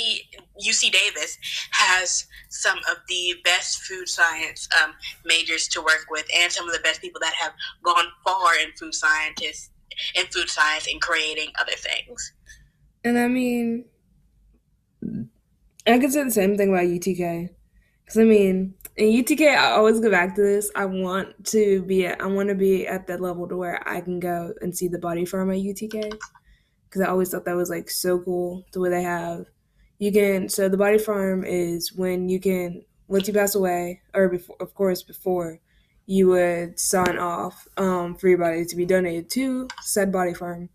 UC 0.66 0.92
Davis 0.94 1.38
has 1.72 2.26
some 2.50 2.78
of 2.90 2.98
the 3.10 3.36
best 3.44 3.82
food 3.82 4.08
science 4.08 4.70
um, 4.82 4.94
majors 5.26 5.68
to 5.70 5.82
work 5.82 6.06
with, 6.10 6.26
and 6.34 6.50
some 6.52 6.68
of 6.68 6.74
the 6.74 6.80
best 6.80 7.02
people 7.02 7.20
that 7.20 7.34
have 7.34 7.52
gone 7.84 8.06
far 8.24 8.58
in 8.60 8.72
food 8.80 8.94
scientists 8.94 9.72
in 10.16 10.26
food 10.28 10.50
science 10.50 10.88
and 10.88 11.02
creating 11.02 11.50
other 11.60 11.74
things. 11.76 12.34
And 13.04 13.18
I 13.18 13.28
mean, 13.28 13.86
I 15.88 16.00
could 16.00 16.12
say 16.12 16.24
the 16.24 16.31
same 16.31 16.57
thing 16.57 16.69
about 16.69 16.86
UTK. 16.86 17.50
Because 18.04 18.18
I 18.19 18.24
mean, 18.24 18.75
in 18.98 19.24
UTK, 19.24 19.56
I 19.56 19.72
always 19.72 20.00
go 20.00 20.12
back 20.12 20.36
to 20.36 20.42
this. 20.42 20.69
I 20.75 20.86
want 20.86 21.45
to 21.48 21.81
be 21.83 22.06
at, 22.06 22.22
I 22.22 22.28
want 22.28 22.50
to 22.50 22.56
be 22.56 22.86
at 22.88 23.07
that 23.07 23.22
level 23.22 23.48
to 23.48 23.57
where 23.57 23.88
I 23.88 24.01
can 24.01 24.19
go 24.19 24.54
and 24.62 24.75
see 24.75 24.88
the 24.88 25.00
body 25.00 25.25
farm 25.25 25.51
at 25.51 25.57
UTK. 25.57 26.13
Because 26.86 27.01
I 27.01 27.10
always 27.10 27.30
thought 27.30 27.45
that 27.45 27.56
was 27.56 27.69
like 27.69 27.89
so 27.89 28.19
cool 28.19 28.66
the 28.74 28.80
way 28.80 28.89
they 28.89 29.04
have. 29.04 29.45
You 29.98 30.12
can 30.12 30.50
so 30.50 30.68
the 30.68 30.78
body 30.78 30.98
farm 30.98 31.45
is 31.45 31.94
when 31.94 32.28
you 32.28 32.39
can 32.39 32.83
once 33.07 33.28
you 33.28 33.33
pass 33.33 33.56
away, 33.56 34.01
or 34.13 34.30
before, 34.30 34.56
of 34.60 34.74
course, 34.74 35.04
before 35.04 35.60
you 36.06 36.28
would 36.28 36.80
sign 36.80 37.18
off 37.18 37.68
um, 37.78 38.16
for 38.16 38.28
your 38.28 38.38
body 38.38 38.66
to 38.66 38.76
be 38.76 38.85
donated 38.85 39.30
to 39.30 39.68
said 39.81 40.11
body 40.11 40.33
farm. 40.33 40.69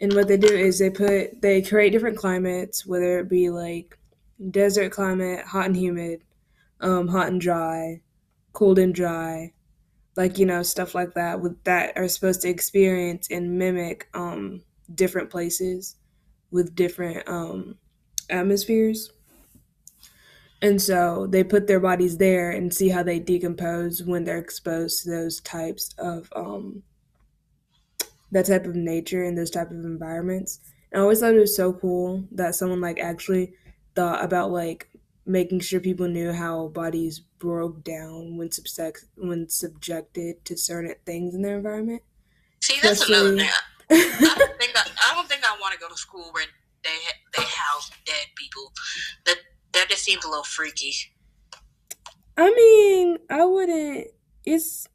And 0.00 0.12
what 0.14 0.28
they 0.28 0.36
do 0.36 0.52
is 0.52 0.78
they 0.78 0.90
put 0.90 1.40
they 1.40 1.62
create 1.62 1.90
different 1.90 2.18
climates, 2.18 2.84
whether 2.86 3.18
it 3.20 3.30
be 3.30 3.50
like 3.50 3.98
desert 4.50 4.92
climate, 4.92 5.44
hot 5.44 5.66
and 5.66 5.76
humid, 5.76 6.22
um, 6.80 7.08
hot 7.08 7.28
and 7.28 7.40
dry, 7.40 8.00
cold 8.52 8.78
and 8.78 8.94
dry, 8.94 9.52
like 10.16 10.38
you 10.38 10.46
know 10.46 10.62
stuff 10.62 10.94
like 10.94 11.14
that 11.14 11.40
with 11.40 11.62
that 11.64 11.96
are 11.96 12.08
supposed 12.08 12.42
to 12.42 12.48
experience 12.48 13.28
and 13.30 13.58
mimic 13.58 14.08
um, 14.14 14.62
different 14.94 15.30
places 15.30 15.96
with 16.50 16.74
different 16.74 17.28
um, 17.28 17.76
atmospheres. 18.30 19.12
And 20.62 20.80
so 20.80 21.26
they 21.26 21.44
put 21.44 21.66
their 21.66 21.80
bodies 21.80 22.16
there 22.16 22.50
and 22.50 22.72
see 22.72 22.88
how 22.88 23.02
they 23.02 23.18
decompose 23.18 24.02
when 24.02 24.24
they're 24.24 24.38
exposed 24.38 25.02
to 25.02 25.10
those 25.10 25.40
types 25.40 25.94
of 25.98 26.32
um, 26.34 26.82
that 28.32 28.46
type 28.46 28.64
of 28.64 28.74
nature 28.74 29.22
and 29.24 29.36
those 29.36 29.50
type 29.50 29.70
of 29.70 29.84
environments. 29.84 30.60
And 30.90 31.00
I 31.00 31.02
always 31.02 31.20
thought 31.20 31.34
it 31.34 31.40
was 31.40 31.54
so 31.54 31.74
cool 31.74 32.24
that 32.32 32.54
someone 32.54 32.80
like 32.80 32.98
actually 32.98 33.52
thought 33.96 34.22
about 34.22 34.52
like 34.52 34.88
making 35.24 35.60
sure 35.60 35.80
people 35.80 36.06
knew 36.06 36.32
how 36.32 36.68
bodies 36.68 37.18
broke 37.18 37.82
down 37.82 38.36
when 38.36 38.50
subject 38.52 39.04
when 39.16 39.48
subjected 39.48 40.44
to 40.44 40.56
certain 40.56 40.94
things 41.04 41.34
in 41.34 41.42
their 41.42 41.56
environment. 41.56 42.02
See, 42.62 42.76
that's 42.82 43.02
Especially, 43.02 43.16
another 43.16 43.36
thing. 43.36 43.50
I 43.90 44.34
don't 44.38 44.58
think 44.58 44.72
I, 44.76 44.90
I 45.10 45.14
don't 45.14 45.28
think 45.28 45.42
I 45.44 45.56
want 45.60 45.74
to 45.74 45.80
go 45.80 45.88
to 45.88 45.96
school 45.96 46.30
where 46.32 46.44
they 46.84 46.90
they 47.36 47.42
house 47.42 47.90
dead 48.04 48.26
people. 48.36 48.72
That 49.24 49.36
that 49.72 49.88
just 49.88 50.04
seems 50.04 50.24
a 50.24 50.28
little 50.28 50.44
freaky. 50.44 50.94
I 52.36 52.50
mean, 52.54 53.18
I 53.30 53.44
wouldn't. 53.44 54.08
It's 54.44 54.88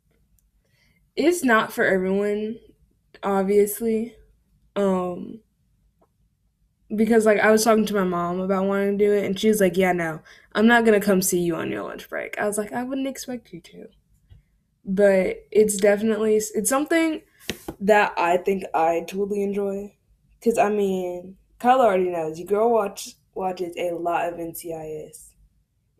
it's 1.15 1.43
not 1.43 1.73
for 1.73 1.83
everyone, 1.83 2.57
obviously. 3.23 4.15
Um, 4.75 5.41
because 6.95 7.25
like 7.25 7.39
I 7.39 7.51
was 7.51 7.63
talking 7.63 7.85
to 7.85 7.93
my 7.93 8.03
mom 8.03 8.39
about 8.39 8.65
wanting 8.65 8.97
to 8.97 9.05
do 9.05 9.13
it, 9.13 9.25
and 9.25 9.39
she 9.39 9.47
was 9.47 9.61
like, 9.61 9.77
"Yeah, 9.77 9.93
no, 9.93 10.21
I'm 10.53 10.67
not 10.67 10.85
gonna 10.85 10.99
come 10.99 11.21
see 11.21 11.39
you 11.39 11.55
on 11.55 11.71
your 11.71 11.83
lunch 11.83 12.09
break." 12.09 12.37
I 12.37 12.47
was 12.47 12.57
like, 12.57 12.73
"I 12.73 12.83
wouldn't 12.83 13.07
expect 13.07 13.53
you 13.53 13.61
to," 13.61 13.87
but 14.85 15.45
it's 15.51 15.77
definitely 15.77 16.35
it's 16.35 16.69
something 16.69 17.21
that 17.79 18.13
I 18.17 18.37
think 18.37 18.63
I 18.73 19.05
totally 19.07 19.43
enjoy. 19.43 19.95
Cause 20.43 20.57
I 20.57 20.69
mean, 20.69 21.37
Kyle 21.59 21.81
already 21.81 22.09
knows. 22.09 22.39
You 22.39 22.45
girl 22.45 22.71
watch 22.71 23.15
watches 23.33 23.75
a 23.77 23.91
lot 23.91 24.31
of 24.31 24.39
NCIS, 24.39 25.29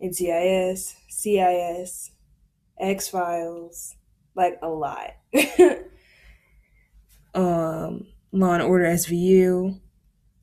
NCIS, 0.03 0.95
CIS, 1.09 2.11
X 2.79 3.07
Files, 3.07 3.95
like 4.35 4.57
a 4.61 4.67
lot. 4.67 5.11
um, 7.35 8.07
Law 8.31 8.53
and 8.53 8.63
Order 8.63 8.85
SVU. 8.85 9.79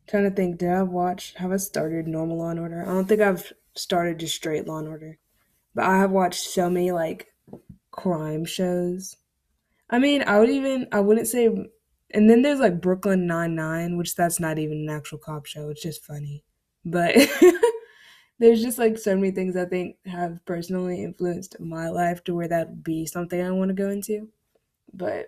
Trying 0.08 0.24
to 0.24 0.30
think, 0.30 0.58
did 0.58 0.70
I 0.70 0.82
watch? 0.82 1.34
Have 1.34 1.52
I 1.52 1.56
started 1.58 2.08
normal 2.08 2.38
Law 2.38 2.50
and 2.50 2.60
Order? 2.60 2.82
I 2.82 2.86
don't 2.86 3.06
think 3.06 3.20
I've 3.20 3.52
started 3.76 4.18
just 4.18 4.34
straight 4.34 4.66
Law 4.66 4.78
and 4.78 4.88
Order, 4.88 5.18
but 5.74 5.84
I 5.84 5.98
have 5.98 6.10
watched 6.10 6.44
so 6.44 6.70
many 6.70 6.92
like 6.92 7.28
crime 7.90 8.44
shows. 8.44 9.16
I 9.90 9.98
mean, 9.98 10.22
I 10.26 10.38
would 10.40 10.50
even 10.50 10.88
I 10.92 11.00
wouldn't 11.00 11.28
say, 11.28 11.46
and 11.46 12.30
then 12.30 12.42
there's 12.42 12.60
like 12.60 12.80
Brooklyn 12.80 13.26
Nine 13.26 13.54
Nine, 13.54 13.98
which 13.98 14.14
that's 14.16 14.40
not 14.40 14.58
even 14.58 14.78
an 14.78 14.90
actual 14.90 15.18
cop 15.18 15.46
show. 15.46 15.70
It's 15.70 15.82
just 15.82 16.04
funny, 16.04 16.44
but 16.84 17.14
there's 18.38 18.62
just 18.62 18.78
like 18.78 18.98
so 18.98 19.14
many 19.14 19.30
things 19.32 19.56
I 19.56 19.64
think 19.66 19.96
have 20.06 20.44
personally 20.46 21.02
influenced 21.02 21.60
my 21.60 21.88
life 21.90 22.24
to 22.24 22.34
where 22.34 22.48
that 22.48 22.68
would 22.70 22.84
be 22.84 23.06
something 23.06 23.40
I 23.40 23.50
want 23.50 23.70
to 23.70 23.74
go 23.74 23.90
into. 23.90 24.28
But 24.94 25.26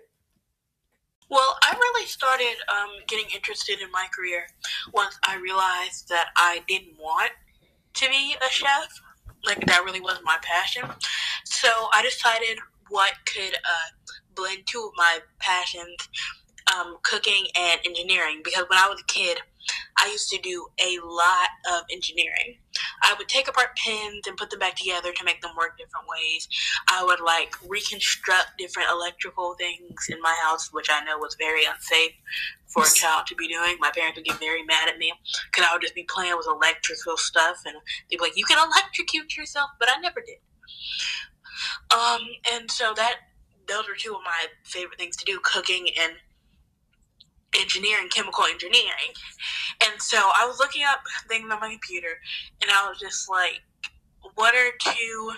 well, 1.31 1.57
I 1.63 1.73
really 1.73 2.05
started 2.07 2.57
um, 2.69 2.89
getting 3.07 3.25
interested 3.33 3.79
in 3.79 3.89
my 3.91 4.05
career 4.13 4.45
once 4.93 5.17
I 5.25 5.37
realized 5.37 6.09
that 6.09 6.27
I 6.35 6.61
didn't 6.67 6.99
want 6.99 7.31
to 7.93 8.09
be 8.09 8.35
a 8.45 8.51
chef. 8.51 8.89
Like 9.45 9.65
that 9.65 9.83
really 9.85 10.01
wasn't 10.01 10.25
my 10.25 10.37
passion. 10.41 10.83
So 11.45 11.69
I 11.93 12.03
decided 12.03 12.59
what 12.89 13.13
could 13.25 13.55
uh, 13.55 14.11
blend 14.35 14.63
two 14.67 14.83
of 14.85 14.91
my 14.97 15.19
passions, 15.39 16.09
um, 16.75 16.97
cooking 17.01 17.45
and 17.57 17.79
engineering. 17.85 18.41
Because 18.43 18.65
when 18.69 18.77
I 18.77 18.89
was 18.89 18.99
a 18.99 19.05
kid, 19.05 19.39
I 19.97 20.07
used 20.07 20.29
to 20.31 20.37
do 20.39 20.67
a 20.85 20.99
lot 21.01 21.49
of 21.73 21.83
engineering. 21.89 22.57
I 23.03 23.15
would 23.17 23.27
take 23.27 23.47
apart 23.47 23.75
pins 23.75 24.27
and 24.27 24.37
put 24.37 24.49
them 24.49 24.59
back 24.59 24.75
together 24.75 25.11
to 25.11 25.23
make 25.23 25.41
them 25.41 25.55
work 25.57 25.77
different 25.77 26.07
ways. 26.07 26.47
I 26.89 27.03
would 27.03 27.19
like 27.19 27.55
reconstruct 27.67 28.57
different 28.57 28.89
electrical 28.91 29.55
things 29.55 30.07
in 30.09 30.21
my 30.21 30.35
house, 30.43 30.71
which 30.71 30.89
I 30.89 31.03
know 31.03 31.17
was 31.17 31.35
very 31.39 31.65
unsafe 31.65 32.13
for 32.67 32.83
a 32.83 32.89
child 32.89 33.27
to 33.27 33.35
be 33.35 33.47
doing. 33.47 33.75
My 33.79 33.91
parents 33.91 34.17
would 34.17 34.25
get 34.25 34.39
very 34.39 34.63
mad 34.63 34.89
at 34.89 34.97
me 34.97 35.13
because 35.51 35.67
I 35.69 35.73
would 35.73 35.81
just 35.81 35.95
be 35.95 36.03
playing 36.03 36.35
with 36.37 36.47
electrical 36.47 37.17
stuff 37.17 37.57
and 37.65 37.75
they'd 38.09 38.17
be 38.17 38.23
like, 38.23 38.37
"You 38.37 38.45
can 38.45 38.57
electrocute 38.57 39.35
yourself," 39.35 39.71
but 39.79 39.89
I 39.89 39.99
never 39.99 40.21
did. 40.21 40.39
Um, 41.93 42.21
and 42.51 42.71
so 42.71 42.93
that 42.95 43.15
those 43.67 43.87
were 43.87 43.95
two 43.95 44.15
of 44.15 44.21
my 44.23 44.47
favorite 44.63 44.99
things 44.99 45.17
to 45.17 45.25
do: 45.25 45.39
cooking 45.43 45.89
and 45.99 46.13
engineering, 47.59 48.07
chemical 48.09 48.45
engineering. 48.45 49.13
And 49.83 50.01
so 50.01 50.17
I 50.17 50.45
was 50.45 50.59
looking 50.59 50.83
up 50.83 51.01
things 51.27 51.51
on 51.51 51.59
my 51.59 51.69
computer, 51.69 52.19
and 52.61 52.71
I 52.71 52.87
was 52.87 52.99
just 52.99 53.29
like, 53.29 53.61
what 54.35 54.55
are 54.55 54.71
two, 54.79 55.31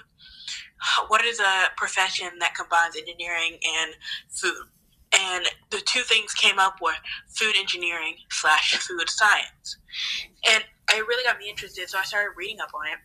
what 1.07 1.23
is 1.25 1.39
a 1.39 1.69
profession 1.77 2.27
that 2.39 2.55
combines 2.55 2.95
engineering 2.95 3.57
and 3.79 3.93
food? 4.29 4.65
And 5.15 5.45
the 5.69 5.81
two 5.85 6.01
things 6.01 6.33
came 6.33 6.57
up 6.57 6.81
were 6.81 6.93
food 7.29 7.55
engineering 7.57 8.15
slash 8.31 8.75
food 8.77 9.09
science. 9.09 9.77
And 10.51 10.63
it 10.91 11.07
really 11.07 11.23
got 11.23 11.39
me 11.39 11.49
interested, 11.49 11.89
so 11.89 11.97
I 11.97 12.03
started 12.03 12.31
reading 12.37 12.59
up 12.59 12.69
on 12.73 12.85
it, 12.87 12.99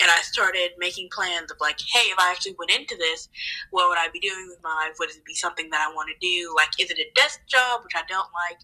and 0.00 0.10
I 0.10 0.20
started 0.22 0.72
making 0.78 1.08
plans 1.12 1.50
of 1.50 1.58
like, 1.60 1.78
hey, 1.92 2.10
if 2.10 2.18
I 2.18 2.30
actually 2.30 2.56
went 2.58 2.70
into 2.70 2.96
this, 2.96 3.28
what 3.70 3.88
would 3.88 3.98
I 3.98 4.08
be 4.12 4.20
doing 4.20 4.46
with 4.48 4.58
my 4.62 4.74
life? 4.74 4.96
Would 4.98 5.10
it 5.10 5.24
be 5.24 5.34
something 5.34 5.70
that 5.70 5.86
I 5.88 5.94
want 5.94 6.10
to 6.10 6.18
do? 6.20 6.54
Like, 6.56 6.70
is 6.78 6.90
it 6.90 6.98
a 6.98 7.06
desk 7.14 7.40
job, 7.48 7.82
which 7.84 7.94
I 7.94 8.02
don't 8.08 8.28
like? 8.34 8.60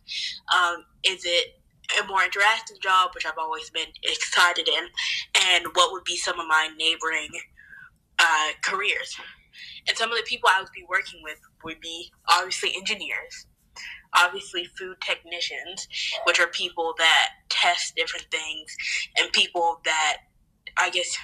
Um, 0.55 0.85
is 1.05 1.25
it 1.25 1.63
a 2.03 2.07
more 2.07 2.21
interactive 2.21 2.81
job, 2.83 3.11
which 3.15 3.27
I've 3.27 3.39
always 3.39 3.71
been 3.71 3.89
excited 4.03 4.69
in? 4.69 4.89
And 5.53 5.67
what 5.75 5.93
would 5.93 6.05
be 6.05 6.17
some 6.17 6.39
of 6.41 6.47
my 6.47 6.69
neighboring 6.77 7.31
uh, 8.19 8.51
careers? 8.65 9.17
And 9.89 9.97
some 9.97 10.11
of 10.11 10.17
the 10.19 10.25
people 10.25 10.51
I 10.53 10.61
would 10.61 10.73
be 10.75 10.85
working 10.89 11.21
with 11.23 11.39
would 11.65 11.81
be 11.81 12.11
obviously 12.29 12.75
engineers 12.77 13.47
obviously 14.17 14.65
food 14.79 14.97
technicians, 15.01 15.89
which 16.25 16.41
are 16.41 16.49
people 16.49 16.95
that 16.99 17.29
test 17.49 17.97
different 17.97 18.27
things, 18.31 18.77
and 19.19 19.33
people 19.33 19.81
that 19.85 20.19
I 20.79 20.91
guess, 20.91 21.17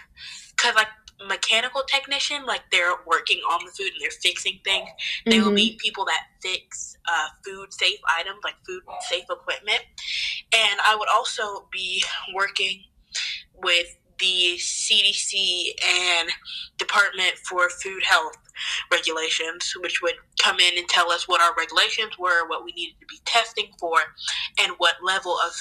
because 0.56 0.74
like 0.74 0.88
mechanical 1.26 1.82
technician, 1.86 2.44
like 2.46 2.62
they're 2.70 2.94
working 3.06 3.38
on 3.50 3.64
the 3.64 3.72
food 3.72 3.92
and 3.92 4.00
they're 4.00 4.10
fixing 4.10 4.60
things. 4.64 4.88
Mm-hmm. 4.88 5.30
They 5.30 5.40
will 5.40 5.54
be 5.54 5.70
mm-hmm. 5.70 5.78
people 5.78 6.04
that 6.06 6.22
fix 6.42 6.96
uh, 7.06 7.28
food 7.44 7.72
safe 7.72 7.98
items, 8.18 8.38
like 8.44 8.54
food 8.66 8.82
safe 9.08 9.24
equipment. 9.30 9.82
And 10.52 10.80
I 10.86 10.96
would 10.96 11.08
also 11.14 11.68
be 11.72 12.02
working 12.34 12.82
with 13.62 13.96
the 14.18 14.56
CDC 14.56 15.70
and 15.84 16.28
Department 16.78 17.32
for 17.48 17.68
Food 17.68 18.04
Health 18.04 18.36
regulations, 18.90 19.72
which 19.80 20.02
would 20.02 20.14
come 20.40 20.58
in 20.60 20.78
and 20.78 20.88
tell 20.88 21.10
us 21.10 21.28
what 21.28 21.40
our 21.40 21.54
regulations 21.56 22.18
were, 22.18 22.48
what 22.48 22.64
we 22.64 22.72
needed 22.72 22.94
to 23.00 23.06
be 23.06 23.20
testing 23.24 23.70
for, 23.78 23.98
and 24.62 24.72
what 24.78 24.94
level 25.02 25.36
of 25.44 25.52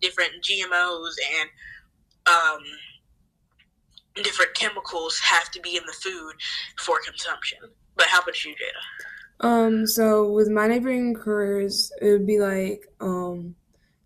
different 0.00 0.32
GMOs 0.42 1.14
and 1.40 1.48
um, 2.26 2.62
different 4.22 4.54
chemicals 4.54 5.18
have 5.18 5.50
to 5.52 5.60
be 5.60 5.76
in 5.76 5.82
the 5.86 5.92
food 5.92 6.34
for 6.78 6.98
consumption. 7.06 7.58
But 7.96 8.06
how 8.06 8.20
about 8.20 8.44
you, 8.44 8.52
Jaeda? 8.52 9.46
Um, 9.46 9.86
so 9.86 10.30
with 10.30 10.48
my 10.48 10.66
neighboring 10.68 11.14
careers, 11.14 11.92
it 12.00 12.10
would 12.10 12.26
be 12.26 12.38
like, 12.38 12.86
um, 13.00 13.54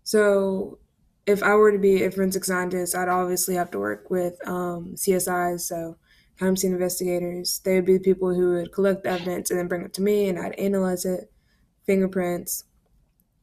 so 0.03 0.79
if 1.25 1.43
I 1.43 1.53
were 1.53 1.71
to 1.71 1.77
be 1.77 2.03
a 2.03 2.11
forensic 2.11 2.43
scientist, 2.43 2.95
I'd 2.95 3.07
obviously 3.07 3.55
have 3.55 3.69
to 3.71 3.79
work 3.79 4.09
with 4.09 4.35
um, 4.47 4.95
CSIs, 4.95 5.61
so 5.61 5.97
crime 6.39 6.55
scene 6.55 6.71
investigators. 6.71 7.59
They 7.59 7.75
would 7.75 7.85
be 7.85 7.97
the 7.97 8.03
people 8.03 8.33
who 8.33 8.53
would 8.53 8.71
collect 8.71 9.03
the 9.03 9.11
evidence 9.11 9.51
and 9.51 9.59
then 9.59 9.67
bring 9.67 9.83
it 9.83 9.93
to 9.95 10.01
me, 10.01 10.29
and 10.29 10.39
I'd 10.39 10.57
analyze 10.57 11.05
it, 11.05 11.31
fingerprints, 11.85 12.63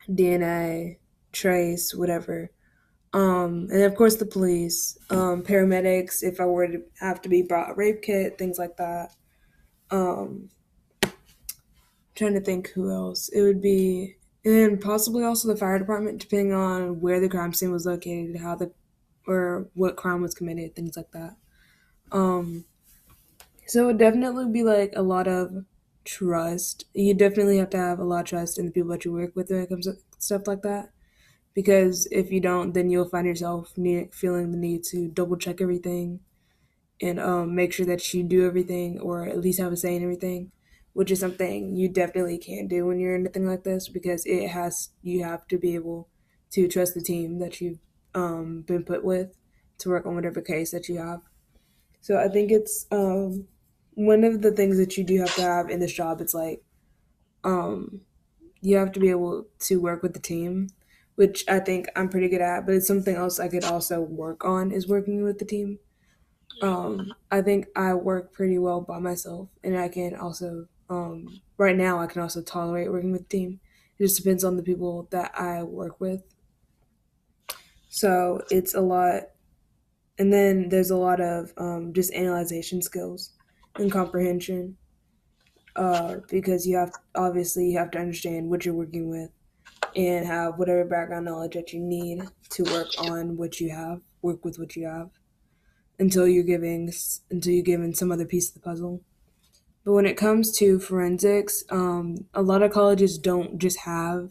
DNA, 0.09 0.97
trace, 1.31 1.95
whatever. 1.95 2.51
Um, 3.13 3.69
and 3.71 3.83
of 3.83 3.95
course, 3.95 4.17
the 4.17 4.27
police, 4.27 4.99
um, 5.11 5.43
paramedics, 5.43 6.23
if 6.23 6.41
I 6.41 6.47
were 6.47 6.67
to 6.67 6.83
have 7.01 7.21
to 7.23 7.29
be 7.29 7.43
brought 7.43 7.71
a 7.71 7.75
rape 7.75 8.03
kit, 8.03 8.39
things 8.39 8.59
like 8.59 8.77
that. 8.79 9.11
Um, 9.91 10.49
trying 12.15 12.35
to 12.35 12.41
think 12.41 12.71
who 12.71 12.91
else. 12.91 13.29
It 13.29 13.43
would 13.43 13.61
be 13.61 14.17
and 14.45 14.81
possibly 14.81 15.25
also 15.25 15.49
the 15.49 15.57
fire 15.57 15.79
department, 15.79 16.21
depending 16.21 16.53
on 16.53 17.01
where 17.01 17.21
the 17.21 17.29
crime 17.29 17.53
scene 17.53 17.73
was 17.73 17.85
located, 17.85 18.37
how 18.37 18.55
the 18.55 18.73
or 19.27 19.69
what 19.75 19.97
crime 19.97 20.23
was 20.23 20.35
committed, 20.35 20.75
things 20.75 20.97
like 20.97 21.11
that. 21.11 21.35
Um, 22.13 22.65
so 23.67 23.85
it 23.85 23.87
would 23.87 23.99
definitely 23.99 24.49
be 24.51 24.63
like 24.63 24.93
a 24.97 25.03
lot 25.03 25.27
of 25.29 25.65
trust. 26.05 26.85
You 26.95 27.15
definitely 27.15 27.59
have 27.59 27.71
to 27.71 27.79
have 27.79 27.99
a 27.99 28.05
lot 28.05 28.21
of 28.21 28.27
trust 28.27 28.59
in 28.59 28.67
the 28.67 28.73
people 28.73 28.91
that 28.91 29.05
you 29.05 29.13
work 29.13 29.35
with 29.35 29.51
when 29.51 29.61
it 29.61 29.69
comes 29.69 29.87
to 29.87 29.95
stuff 30.19 30.47
like 30.47 30.63
that. 30.63 30.91
Because 31.55 32.07
if 32.13 32.31
you 32.31 32.41
don't, 32.41 32.75
then 32.75 32.91
you'll 32.91 33.09
find 33.09 33.27
yourself 33.27 33.73
feeling 33.75 34.53
the 34.53 34.59
need 34.59 34.85
to 34.85 35.09
double 35.09 35.37
check 35.37 35.61
everything 35.61 36.21
and 37.01 37.21
um, 37.21 37.55
make 37.55 37.73
sure 37.73 37.87
that 37.87 38.13
you 38.15 38.23
do 38.23 38.47
everything 38.47 38.99
or 39.01 39.27
at 39.27 39.41
least 39.41 39.61
have 39.61 39.73
a 39.73 39.77
say 39.77 39.97
in 39.97 40.03
everything 40.03 40.51
which 40.93 41.11
is 41.11 41.21
something 41.21 41.77
you 41.77 41.89
definitely 41.91 42.39
can't 42.39 42.71
do 42.71 42.87
when 42.87 42.99
you're 42.99 43.15
in 43.15 43.27
a 43.27 43.29
thing 43.29 43.47
like 43.47 43.65
this 43.65 43.89
because 43.89 44.25
it 44.25 44.49
has 44.49 44.91
you 45.03 45.23
have 45.23 45.47
to 45.47 45.59
be 45.59 45.75
able 45.75 46.09
to 46.51 46.67
trust 46.67 46.95
the 46.95 47.03
team 47.03 47.39
that 47.39 47.61
you've 47.61 47.79
um, 48.15 48.63
been 48.63 48.83
put 48.83 49.05
with 49.05 49.37
to 49.77 49.91
work 49.91 50.07
on 50.07 50.15
whatever 50.15 50.41
case 50.41 50.71
that 50.71 50.89
you 50.89 50.97
have. 50.97 51.21
So 52.01 52.19
I 52.19 52.29
think 52.29 52.51
it's 52.51 52.87
um, 52.91 53.49
one 53.97 54.25
of 54.25 54.43
the 54.43 54.53
things 54.53 54.79
that 54.79 54.99
you 54.99 55.05
do 55.05 55.21
have 55.21 55.35
to 55.37 55.43
have 55.43 55.71
in 55.71 55.81
this 55.81 55.95
job. 55.95 56.23
It's 56.23 56.35
like 56.35 56.65
um, 57.45 58.03
you 58.63 58.77
have 58.77 58.93
to 58.93 59.01
be 59.01 59.11
able 59.11 59.47
to 59.61 59.81
work 59.81 60.03
with 60.03 60.15
the 60.15 60.21
team, 60.21 60.69
which 61.17 61.45
I 61.49 61.61
think 61.61 61.89
I'm 61.97 62.09
pretty 62.11 62.29
good 62.29 62.43
at. 62.43 62.67
But 62.67 62.77
it's 62.77 62.89
something 62.89 63.17
else 63.17 63.41
I 63.41 63.49
could 63.49 63.65
also 63.65 64.01
work 64.03 64.45
on 64.45 64.73
is 64.73 64.89
working 64.89 65.25
with 65.25 65.39
the 65.39 65.47
team. 65.47 65.81
Um, 66.63 67.15
I 67.31 67.43
think 67.43 67.67
I 67.77 67.95
work 67.95 68.33
pretty 68.33 68.59
well 68.59 68.81
by 68.81 68.99
myself, 68.99 69.51
and 69.65 69.77
I 69.79 69.89
can 69.89 70.15
also 70.17 70.69
um, 70.89 71.41
right 71.59 71.77
now, 71.77 72.01
I 72.01 72.07
can 72.07 72.23
also 72.23 72.43
tolerate 72.43 72.91
working 72.93 73.13
with 73.13 73.29
team. 73.29 73.61
It 73.99 74.05
just 74.05 74.17
depends 74.17 74.45
on 74.45 74.57
the 74.57 74.63
people 74.63 75.09
that 75.11 75.39
I 75.39 75.63
work 75.65 76.01
with. 76.01 76.23
So 77.89 78.43
it's 78.51 78.75
a 78.75 78.81
lot, 78.81 79.25
and 80.19 80.33
then 80.33 80.71
there's 80.71 80.91
a 80.91 80.99
lot 80.99 81.21
of 81.21 81.53
um, 81.59 81.95
just 81.95 82.13
analyzation 82.15 82.83
skills 82.83 83.36
and 83.79 83.91
comprehension. 83.91 84.77
Uh, 85.75 86.17
because 86.31 86.67
you 86.67 86.75
have 86.75 86.91
obviously 87.15 87.71
you 87.71 87.79
have 87.79 87.91
to 87.91 87.99
understand 87.99 88.49
what 88.49 88.65
you're 88.65 88.75
working 88.75 89.11
with 89.11 89.31
and 89.95 90.27
have 90.27 90.59
whatever 90.59 90.87
background 90.87 91.27
knowledge 91.27 91.53
that 91.53 91.73
you 91.73 91.81
need 91.81 92.23
to 92.49 92.63
work 92.65 92.89
on 92.99 93.37
what 93.37 93.61
you 93.61 93.71
have, 93.71 94.01
work 94.23 94.43
with 94.43 94.59
what 94.59 94.75
you 94.75 94.87
have 94.87 95.11
until 95.99 96.27
you're 96.27 96.45
giving 96.45 96.91
until 97.31 97.53
you're 97.53 97.63
given 97.63 97.95
some 97.95 98.11
other 98.11 98.25
piece 98.25 98.49
of 98.49 98.55
the 98.55 98.61
puzzle. 98.61 99.03
But 99.85 99.93
when 99.93 100.07
it 100.07 100.17
comes 100.17 100.57
to 100.59 100.81
forensics, 100.81 101.63
um, 101.71 102.27
a 102.35 102.43
lot 102.43 102.63
of 102.63 102.73
colleges 102.73 103.19
don't 103.19 103.59
just 103.59 103.81
have 103.81 104.31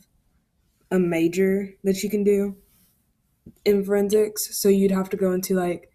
a 0.92 1.00
major 1.00 1.70
that 1.84 2.04
you 2.04 2.10
can 2.10 2.24
do 2.24 2.58
in 3.64 3.84
forensics. 3.84 4.60
So 4.60 4.70
you'd 4.70 4.92
have 4.92 5.10
to 5.12 5.18
go 5.18 5.32
into 5.32 5.56
like 5.56 5.92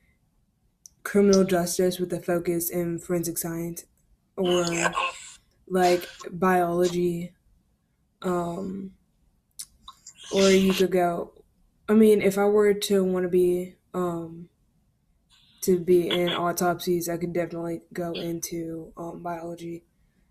criminal 1.05 1.45
justice 1.45 1.99
with 1.99 2.13
a 2.13 2.21
focus 2.21 2.71
in 2.71 2.99
forensic 2.99 3.39
science 3.39 3.85
or 4.37 4.95
like 5.69 6.09
biology 6.31 7.35
um 8.23 8.95
or 10.33 10.51
you 10.51 10.73
could 10.73 10.91
go 10.91 11.33
i 11.89 11.95
mean 11.95 12.21
if 12.23 12.39
i 12.39 12.45
were 12.45 12.75
to 12.75 13.05
want 13.05 13.25
to 13.25 13.29
be 13.29 13.77
um 13.95 14.49
to 15.61 15.79
be 15.79 16.09
in 16.09 16.31
autopsies 16.31 17.09
i 17.09 17.17
could 17.17 17.33
definitely 17.33 17.83
go 17.93 18.13
into 18.13 18.93
um, 18.97 19.23
biology 19.23 19.85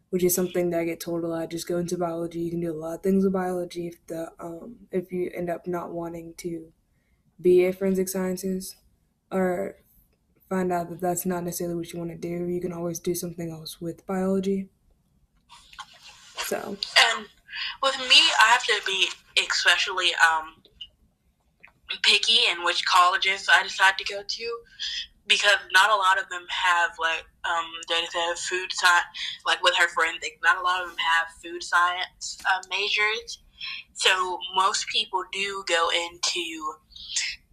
which 0.10 0.24
is 0.24 0.36
something 0.36 0.70
that 0.72 0.82
i 0.82 0.86
get 0.86 1.00
told 1.02 1.24
a 1.24 1.28
lot. 1.28 1.52
Just 1.52 1.68
go 1.68 1.80
into 1.80 1.98
biology. 1.98 2.40
You 2.42 2.52
can 2.52 2.62
do 2.62 2.72
a 2.72 2.78
lot 2.78 2.96
of 2.96 3.04
things 3.04 3.24
with 3.26 3.34
biology 3.34 3.88
if 3.88 4.06
the 4.08 4.32
um 4.40 4.88
if 4.92 5.12
you 5.12 5.32
end 5.34 5.50
up 5.50 5.68
not 5.68 5.92
wanting 5.92 6.36
to 6.40 6.74
be 7.42 7.66
a 7.66 7.74
forensic 7.74 8.10
scientist 8.10 8.78
or 9.32 9.78
find 10.50 10.72
out 10.72 10.90
that 10.90 11.00
that's 11.00 11.26
not 11.26 11.44
necessarily 11.44 11.76
what 11.76 11.92
you 11.94 12.00
want 12.00 12.12
to 12.12 12.18
do 12.18 12.46
you 12.46 12.60
can 12.60 12.74
always 12.74 13.00
do 13.00 13.14
something 13.14 13.52
else 13.52 13.80
with 13.80 14.06
biology 14.06 14.70
so 16.38 16.76
And 16.98 17.28
with 17.84 17.98
me, 18.00 18.16
I 18.42 18.48
have 18.48 18.64
to 18.64 18.82
be 18.86 19.08
especially 19.48 20.12
um, 20.16 20.56
picky 22.02 22.40
in 22.52 22.64
which 22.64 22.84
colleges 22.86 23.48
I 23.54 23.64
decide 23.64 23.98
to 23.98 24.04
go 24.04 24.22
to 24.26 24.60
because 25.28 25.58
not 25.72 25.92
a 25.92 25.96
lot 25.96 26.20
of 26.20 26.28
them 26.30 26.46
have 26.50 26.92
like 27.00 27.26
um, 27.46 27.66
they 27.88 28.02
have 28.02 28.40
food 28.40 28.72
science, 28.72 29.06
like 29.46 29.62
with 29.64 29.76
her 29.78 29.88
forensic. 29.90 30.40
Not 30.44 30.58
a 30.58 30.62
lot 30.62 30.82
of 30.82 30.90
them 30.90 30.98
have 30.98 31.28
food 31.44 31.64
science 31.64 32.38
uh, 32.50 32.62
majors. 32.70 33.44
So 33.94 34.40
most 34.56 34.88
people 34.88 35.22
do 35.32 35.64
go 35.68 35.90
into 35.90 36.74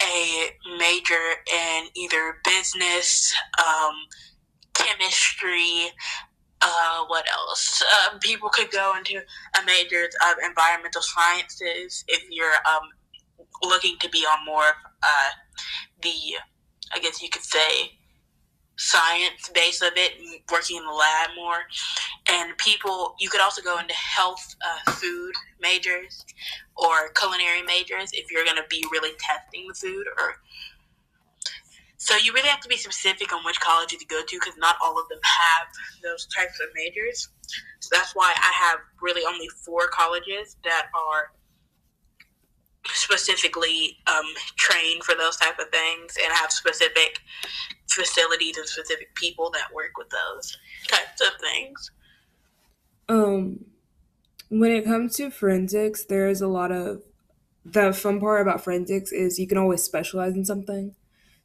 a 0.03 0.51
major 0.79 1.15
in 1.53 1.87
either 1.95 2.37
business, 2.45 3.35
um, 3.59 3.95
chemistry, 4.75 5.91
uh, 6.61 7.05
what 7.07 7.25
else? 7.33 7.83
Um, 7.83 8.19
people 8.21 8.49
could 8.49 8.71
go 8.71 8.95
into 8.97 9.19
a 9.19 9.65
major 9.67 10.05
of 10.05 10.37
environmental 10.45 11.03
sciences 11.03 12.05
if 12.09 12.25
you're 12.31 12.57
um, 12.67 12.89
looking 13.63 13.97
to 14.01 14.09
be 14.09 14.21
on 14.21 14.45
more 14.45 14.69
of 14.69 14.75
uh, 15.03 15.31
the, 16.03 16.15
I 16.95 16.99
guess 16.99 17.23
you 17.23 17.29
could 17.29 17.45
say, 17.45 17.99
science 18.77 19.49
base 19.55 19.81
of 19.83 19.93
it, 19.97 20.13
working 20.51 20.77
in 20.77 20.85
the 20.85 20.93
lab 20.93 21.31
more. 21.35 21.59
And 22.31 22.57
people, 22.59 23.15
you 23.19 23.29
could 23.29 23.41
also 23.41 23.63
go 23.63 23.79
into 23.79 23.95
health, 23.95 24.55
uh, 24.65 24.91
food 24.93 25.33
majors 25.61 26.25
or 26.77 27.11
culinary 27.11 27.63
majors 27.63 28.11
if 28.13 28.31
you're 28.31 28.45
going 28.45 28.57
to 28.57 28.67
be 28.69 28.85
really 28.93 29.13
testing 29.19 29.67
the 29.69 29.75
food 29.75 30.07
or 30.19 30.37
so 31.99 32.15
you 32.17 32.33
really 32.33 32.49
have 32.49 32.61
to 32.61 32.69
be 32.69 32.77
specific 32.77 33.33
on 33.33 33.45
which 33.45 33.59
college 33.59 33.91
you 33.91 33.99
go 34.07 34.21
to 34.21 34.37
because 34.37 34.57
not 34.59 34.77
all 34.85 35.01
of 35.01 35.09
them 35.09 35.19
have 35.25 35.67
those 36.05 36.27
types 36.27 36.61
of 36.61 36.69
majors. 36.75 37.29
So 37.81 37.89
that's 37.93 38.15
why 38.15 38.33
I 38.37 38.53
have 38.55 38.79
really 39.01 39.23
only 39.27 39.49
four 39.65 39.89
colleges 39.89 40.57
that 40.63 40.87
are 40.95 41.33
specifically 42.95 43.99
um, 44.07 44.27
trained 44.57 45.03
for 45.05 45.15
those 45.15 45.37
type 45.37 45.59
of 45.59 45.69
things 45.71 46.17
and 46.23 46.33
have 46.33 46.51
specific 46.51 47.21
facilities 47.89 48.57
and 48.57 48.69
specific 48.69 49.15
people 49.15 49.51
that 49.51 49.73
work 49.75 49.97
with 49.97 50.09
those 50.11 50.57
types 50.89 51.21
of 51.21 51.41
things. 51.41 51.91
Um, 53.09 53.65
when 54.49 54.73
it 54.73 54.85
comes 54.85 55.17
to 55.17 55.31
forensics, 55.31 56.05
there 56.05 56.29
is 56.29 56.41
a 56.41 56.49
lot 56.49 56.73
of 56.73 57.03
the 57.65 57.93
fun 57.93 58.21
part 58.21 58.43
about 58.43 58.63
forensics 58.63 59.13
is 59.13 59.39
you 59.39 59.47
can 59.47 59.59
always 59.59 59.83
specialize 59.83 60.35
in 60.35 60.45
something. 60.45 60.95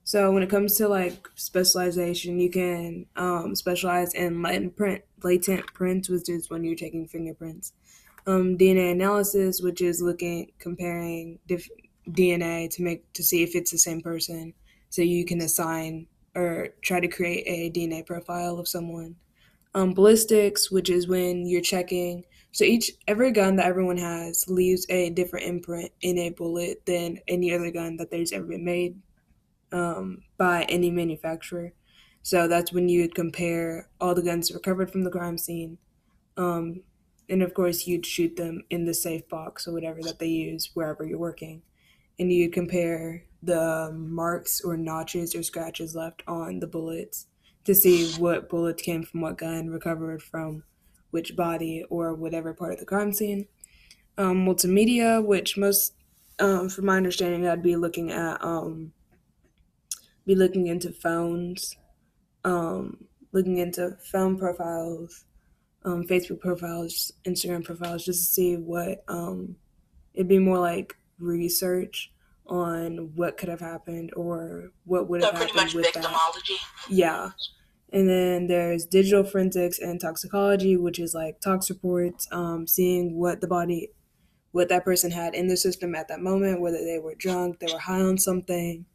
So 0.04 0.32
when 0.32 0.44
it 0.44 0.50
comes 0.50 0.76
to 0.78 0.88
like 0.88 1.28
specialization, 1.36 2.40
you 2.40 2.50
can 2.50 3.06
um, 3.16 3.56
specialize 3.56 4.14
in 4.14 4.42
latent 4.42 4.76
print, 4.76 5.04
latent 5.24 5.74
prints, 5.74 6.10
which 6.10 6.30
is 6.30 6.50
when 6.50 6.64
you're 6.64 6.76
taking 6.76 7.08
fingerprints. 7.08 7.74
Um, 8.28 8.58
DNA 8.58 8.92
analysis, 8.92 9.62
which 9.62 9.82
is 9.82 10.02
looking 10.02 10.52
comparing 10.60 11.40
diff- 11.48 11.70
DNA 12.10 12.70
to 12.72 12.84
make 12.84 13.12
to 13.14 13.24
see 13.24 13.44
if 13.44 13.56
it's 13.56 13.72
the 13.72 13.78
same 13.78 14.02
person, 14.02 14.54
so 14.90 15.02
you 15.02 15.26
can 15.26 15.42
assign 15.42 16.08
or 16.36 16.70
try 16.82 17.00
to 17.00 17.08
create 17.08 17.44
a 17.48 17.78
DNA 17.78 18.06
profile 18.06 18.60
of 18.60 18.68
someone. 18.68 19.16
Um, 19.74 19.94
ballistics, 19.94 20.70
which 20.70 20.90
is 20.90 21.08
when 21.08 21.46
you're 21.46 21.62
checking. 21.62 22.26
So 22.52 22.66
each 22.66 22.92
every 23.08 23.32
gun 23.32 23.56
that 23.56 23.66
everyone 23.66 23.98
has 23.98 24.48
leaves 24.50 24.86
a 24.90 25.10
different 25.10 25.46
imprint 25.46 25.92
in 26.02 26.18
a 26.18 26.30
bullet 26.30 26.86
than 26.86 27.20
any 27.28 27.54
other 27.54 27.72
gun 27.72 27.96
that 27.98 28.12
there's 28.12 28.34
ever 28.34 28.46
been 28.46 28.66
made 28.66 29.00
um, 29.72 30.24
by 30.38 30.64
any 30.64 30.92
manufacturer. 30.92 31.74
So 32.24 32.48
that's 32.48 32.72
when 32.72 32.90
you 32.90 33.02
would 33.02 33.16
compare 33.16 33.90
all 34.00 34.14
the 34.14 34.22
guns 34.22 34.52
recovered 34.52 34.92
from 34.92 35.04
the 35.04 35.10
crime 35.10 35.38
scene. 35.38 35.78
Um, 36.38 36.82
and 37.32 37.42
of 37.42 37.54
course, 37.54 37.88
you'd 37.88 38.06
shoot 38.06 38.36
them 38.36 38.62
in 38.70 38.84
the 38.84 38.94
safe 38.94 39.28
box 39.30 39.66
or 39.66 39.72
whatever 39.72 40.02
that 40.04 40.20
they 40.20 40.28
use 40.28 40.70
wherever 40.74 41.06
you're 41.06 41.18
working. 41.18 41.62
And 42.20 42.32
you'd 42.32 42.52
compare 42.52 43.24
the 43.42 43.92
marks 43.96 44.60
or 44.60 44.76
notches 44.76 45.34
or 45.34 45.42
scratches 45.42 45.96
left 45.96 46.24
on 46.28 46.60
the 46.60 46.68
bullets 46.68 47.28
to 47.64 47.74
see 47.74 48.12
what 48.20 48.50
bullets 48.50 48.82
came 48.82 49.04
from 49.04 49.22
what 49.22 49.38
gun, 49.38 49.70
recovered 49.70 50.22
from 50.22 50.64
which 51.12 51.36
body 51.38 51.86
or 51.90 52.14
whatever 52.14 52.54
part 52.54 52.74
of 52.74 52.80
the 52.80 52.86
crime 52.86 53.14
scene. 53.14 53.48
Um, 54.18 54.46
multimedia, 54.46 55.26
which 55.26 55.58
most, 55.58 55.94
um, 56.40 56.68
from 56.68 56.86
my 56.86 56.98
understanding, 56.98 57.48
I'd 57.48 57.64
be 57.64 57.78
looking 57.78 58.12
at 58.12 58.44
um, 58.44 58.92
be 60.26 60.36
looking 60.36 60.68
into 60.68 60.92
phones, 60.92 61.78
um, 62.44 63.06
looking 63.32 63.58
into 63.58 63.98
phone 64.12 64.38
profiles, 64.38 65.24
um, 65.84 66.04
Facebook 66.08 66.40
profiles, 66.40 67.12
Instagram 67.26 67.64
profiles, 67.64 68.06
just 68.06 68.20
to 68.28 68.34
see 68.34 68.56
what 68.56 69.04
um, 69.08 69.56
it'd 70.14 70.28
be 70.28 70.40
more 70.40 70.60
like 70.60 70.96
research 71.20 72.12
on 72.48 73.12
what 73.16 73.38
could 73.38 73.50
have 73.50 73.60
happened 73.62 74.12
or 74.16 74.72
what 74.86 75.10
would 75.10 75.22
have 75.24 75.32
So 75.32 75.38
pretty 75.38 75.54
happened 75.54 75.66
much 75.68 75.74
with 75.76 75.94
that. 75.94 76.04
victimology. 76.04 76.58
Yeah. 76.90 77.32
And 77.94 78.10
then 78.10 78.48
there's 78.48 78.86
digital 78.86 79.24
forensics 79.24 79.80
and 79.80 80.00
toxicology, 80.00 80.78
which 80.78 81.00
is 81.00 81.14
like 81.14 81.40
tox 81.42 81.70
reports, 81.70 82.28
um, 82.32 82.66
seeing 82.68 83.18
what 83.18 83.42
the 83.42 83.48
body, 83.48 83.90
what 84.52 84.70
that 84.70 84.86
person 84.86 85.12
had 85.12 85.34
in 85.36 85.48
the 85.48 85.58
system 85.58 85.94
at 85.96 86.08
that 86.08 86.22
moment, 86.22 86.62
whether 86.62 86.78
they 86.84 87.00
were 87.00 87.16
drunk, 87.16 87.60
they 87.60 87.72
were 87.72 87.80
high 87.80 88.02
on 88.02 88.18
something, 88.18 88.86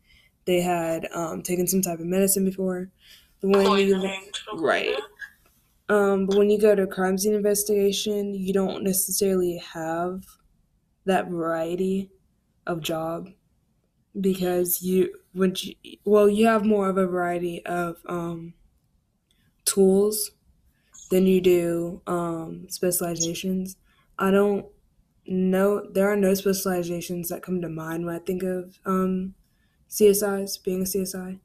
they 0.46 0.60
had 0.60 1.08
um, 1.12 1.42
taken 1.42 1.66
some 1.66 1.82
type 1.82 1.98
of 1.98 2.06
medicine 2.06 2.44
before. 2.44 2.90
But 3.42 3.50
when 3.50 3.60
you 3.62 3.66
Poisoning. 3.68 4.22
stuff 4.32 4.54
like 4.54 4.62
right, 4.62 4.96
that. 4.96 5.02
Um, 5.88 6.26
but 6.26 6.36
when 6.36 6.50
you 6.50 6.60
go 6.60 6.74
to 6.74 6.86
crime 6.86 7.18
scene 7.18 7.34
investigation, 7.34 8.34
you 8.34 8.52
don't 8.52 8.82
necessarily 8.82 9.58
have 9.58 10.24
that 11.04 11.28
variety 11.28 12.10
of 12.66 12.80
job 12.80 13.28
because 14.20 14.82
you 14.82 15.14
when 15.32 15.54
you, 15.58 15.74
well 16.04 16.28
you 16.28 16.46
have 16.46 16.64
more 16.64 16.88
of 16.88 16.96
a 16.96 17.06
variety 17.06 17.64
of 17.66 17.98
um, 18.06 18.54
tools 19.64 20.30
than 21.10 21.26
you 21.26 21.40
do 21.40 22.02
um, 22.06 22.66
specializations. 22.68 23.76
I 24.18 24.30
don't 24.30 24.66
know 25.26 25.86
there 25.90 26.10
are 26.10 26.16
no 26.16 26.34
specializations 26.34 27.28
that 27.28 27.42
come 27.42 27.60
to 27.60 27.68
mind 27.68 28.06
when 28.06 28.14
I 28.14 28.20
think 28.20 28.42
of 28.42 28.78
um, 28.84 29.34
CSIs 29.88 30.62
being 30.62 30.82
a 30.82 30.84
CSI 30.84 31.40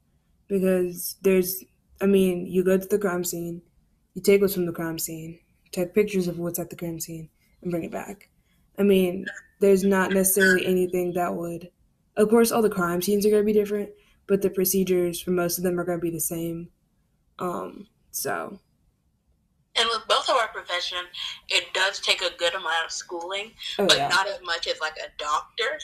because 0.48 1.18
there's 1.22 1.64
I 2.02 2.06
mean 2.06 2.48
you 2.48 2.64
go 2.64 2.78
to 2.78 2.88
the 2.88 3.00
crime 3.00 3.24
scene, 3.24 3.62
you 4.14 4.22
take 4.22 4.42
what's 4.42 4.54
from 4.54 4.66
the 4.66 4.74
crime 4.74 5.00
scene, 5.00 5.40
take 5.72 5.94
pictures 5.94 6.28
of 6.28 6.40
what's 6.40 6.60
at 6.60 6.70
the 6.70 6.76
crime 6.76 7.00
scene, 7.00 7.30
and 7.62 7.72
bring 7.72 7.84
it 7.84 7.92
back. 7.92 8.30
I 8.78 8.84
mean 8.84 9.26
there's 9.60 9.84
not 9.84 10.12
necessarily 10.12 10.66
anything 10.66 11.14
that 11.14 11.36
would 11.36 11.70
of 12.18 12.30
course 12.30 12.52
all 12.52 12.62
the 12.62 12.70
crime 12.70 13.02
scenes 13.02 13.26
are 13.26 13.30
going 13.30 13.44
to 13.44 13.46
be 13.46 13.54
different 13.54 13.90
but 14.28 14.42
the 14.42 14.50
procedures 14.50 15.22
for 15.22 15.32
most 15.32 15.58
of 15.58 15.64
them 15.64 15.80
are 15.80 15.84
going 15.84 16.00
to 16.00 16.02
be 16.02 16.10
the 16.10 16.20
same 16.20 16.70
um 17.40 17.88
so 18.12 18.60
And 19.76 19.88
with 19.90 20.08
both 20.08 20.30
of 20.30 20.36
our 20.36 20.50
profession, 20.50 21.00
it 21.50 21.74
does 21.74 22.00
take 22.00 22.22
a 22.22 22.36
good 22.38 22.54
amount 22.54 22.86
of 22.86 22.92
schooling, 22.92 23.52
oh 23.80 23.86
but 23.88 23.98
yeah 23.98 24.08
not 24.08 24.28
as 24.28 24.40
much 24.44 24.68
as 24.68 24.80
like 24.82 24.98
a 24.98 25.10
doctor 25.18 25.80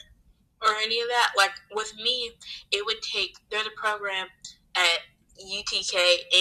or 0.62 0.74
any 0.84 1.00
of 1.00 1.08
that. 1.08 1.32
Like 1.38 1.52
with 1.74 1.94
me, 1.96 2.32
it 2.72 2.86
would 2.86 3.02
take. 3.02 3.38
There's 3.52 3.68
a 3.68 3.80
program 3.80 4.28
at 4.76 5.00
UTK 5.40 5.96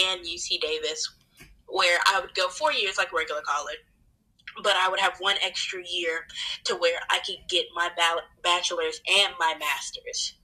and 0.09 0.25
UC 0.25 0.61
Davis 0.61 1.16
where 1.68 1.98
I 2.07 2.20
would 2.20 2.35
go 2.35 2.48
four 2.48 2.72
years 2.72 2.96
like 2.98 3.12
regular 3.12 3.42
college, 3.42 3.79
but 4.62 4.74
I 4.76 4.88
would 4.88 5.00
have 5.00 5.16
one 5.18 5.37
extra 5.42 5.81
year 5.87 6.26
to 6.64 6.74
where 6.76 6.98
I 7.11 7.18
could 7.24 7.37
get 7.48 7.66
my 7.74 7.90
bachelor's 8.42 9.00
and 9.20 9.35
my 9.38 9.55
master's 9.59 10.35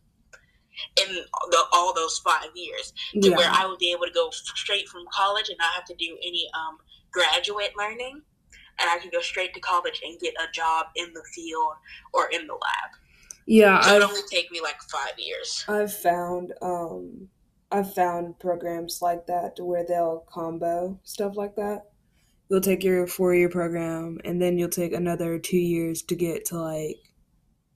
in 1.00 1.14
the, 1.14 1.58
all 1.72 1.94
those 1.94 2.18
five 2.24 2.48
years 2.54 2.92
to 3.20 3.30
where 3.36 3.50
I 3.50 3.66
would 3.66 3.78
be 3.78 3.92
able 3.92 4.06
to 4.06 4.12
go 4.12 4.30
straight 4.30 4.88
from 4.88 5.04
college 5.12 5.48
and 5.48 5.58
not 5.58 5.72
have 5.74 5.84
to 5.84 5.94
do 5.94 6.16
any 6.26 6.48
um, 6.54 6.78
graduate 7.10 7.72
learning. 7.78 8.22
And 8.80 8.90
I 8.90 8.98
could 8.98 9.12
go 9.12 9.20
straight 9.20 9.52
to 9.54 9.60
college 9.60 10.00
and 10.04 10.18
get 10.18 10.34
a 10.34 10.50
job 10.50 10.86
in 10.96 11.12
the 11.12 11.22
field 11.34 11.74
or 12.14 12.28
in 12.30 12.46
the 12.46 12.54
lab. 12.54 12.90
yeah 13.46 13.80
So 13.82 13.96
it 13.96 14.02
only 14.02 14.22
take 14.30 14.50
me 14.50 14.60
like 14.62 14.80
five 14.90 15.12
years. 15.18 15.64
i've 15.68 15.92
found 15.92 16.54
um 16.62 17.28
I've 17.72 17.94
found 17.94 18.38
programs 18.38 19.00
like 19.00 19.26
that 19.26 19.56
to 19.56 19.64
where 19.64 19.84
they'll 19.86 20.24
combo 20.30 21.00
stuff 21.04 21.36
like 21.36 21.56
that. 21.56 21.84
You'll 22.48 22.60
take 22.60 22.84
your 22.84 23.06
four 23.06 23.34
year 23.34 23.48
program 23.48 24.18
and 24.24 24.40
then 24.40 24.58
you'll 24.58 24.68
take 24.68 24.92
another 24.92 25.38
two 25.38 25.56
years 25.56 26.02
to 26.02 26.14
get 26.14 26.44
to 26.46 26.58
like 26.58 26.98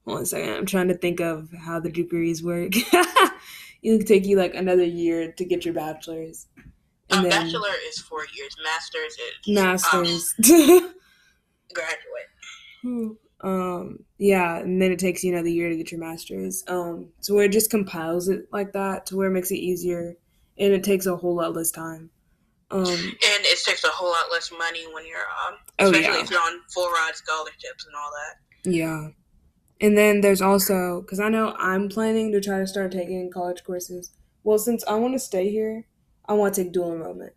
hold 0.05 0.17
on 0.17 0.23
a 0.23 0.25
second. 0.25 0.53
I'm 0.53 0.65
trying 0.65 0.87
to 0.89 0.97
think 0.97 1.19
of 1.19 1.49
how 1.59 1.79
the 1.79 1.91
degrees 1.91 2.43
work. 2.43 2.73
It'll 3.83 4.05
take 4.05 4.25
you 4.25 4.37
like 4.37 4.53
another 4.53 4.83
year 4.83 5.31
to 5.31 5.45
get 5.45 5.65
your 5.65 5.73
bachelor's. 5.73 6.47
And 7.09 7.25
um, 7.25 7.29
bachelor 7.29 7.73
is 7.87 7.99
four 7.99 8.25
years. 8.35 8.55
Masters 8.63 9.13
is 9.13 9.55
masters. 9.55 10.35
Um, 10.39 10.93
graduate. 11.73 13.17
Um, 13.41 13.99
yeah, 14.17 14.57
and 14.57 14.81
then 14.81 14.91
it 14.91 14.99
takes 14.99 15.23
you 15.23 15.33
another 15.33 15.49
year 15.49 15.69
to 15.69 15.77
get 15.77 15.91
your 15.91 15.99
master's. 15.99 16.63
Um, 16.67 17.09
so 17.21 17.35
where 17.35 17.45
it 17.45 17.51
just 17.51 17.69
compiles 17.69 18.29
it 18.29 18.47
like 18.51 18.73
that 18.73 19.05
to 19.07 19.15
where 19.15 19.27
it 19.27 19.33
makes 19.33 19.51
it 19.51 19.57
easier, 19.57 20.15
and 20.57 20.73
it 20.73 20.83
takes 20.83 21.05
a 21.05 21.15
whole 21.15 21.35
lot 21.35 21.55
less 21.55 21.71
time. 21.71 22.09
Um, 22.69 22.85
and 22.85 23.15
it 23.21 23.63
takes 23.63 23.83
a 23.83 23.89
whole 23.89 24.09
lot 24.09 24.25
less 24.31 24.51
money 24.51 24.85
when 24.93 25.05
you're 25.05 25.19
um, 25.19 25.55
especially 25.79 26.07
oh, 26.07 26.17
yeah. 26.17 26.23
if 26.23 26.29
you're 26.29 26.41
on 26.41 26.59
full 26.73 26.89
ride 26.89 27.15
scholarships 27.15 27.85
and 27.85 27.95
all 27.95 28.11
that. 28.11 28.69
Yeah, 28.69 29.07
and 29.79 29.97
then 29.97 30.21
there's 30.21 30.41
also 30.41 31.01
because 31.01 31.19
I 31.19 31.29
know 31.29 31.55
I'm 31.59 31.89
planning 31.89 32.31
to 32.31 32.41
try 32.41 32.59
to 32.59 32.67
start 32.67 32.91
taking 32.91 33.31
college 33.31 33.63
courses. 33.63 34.11
Well, 34.43 34.57
since 34.57 34.83
I 34.85 34.95
want 34.95 35.13
to 35.13 35.19
stay 35.19 35.49
here, 35.49 35.85
I 36.25 36.33
want 36.33 36.55
to 36.55 36.63
take 36.63 36.73
dual 36.73 36.93
enrollment 36.93 37.33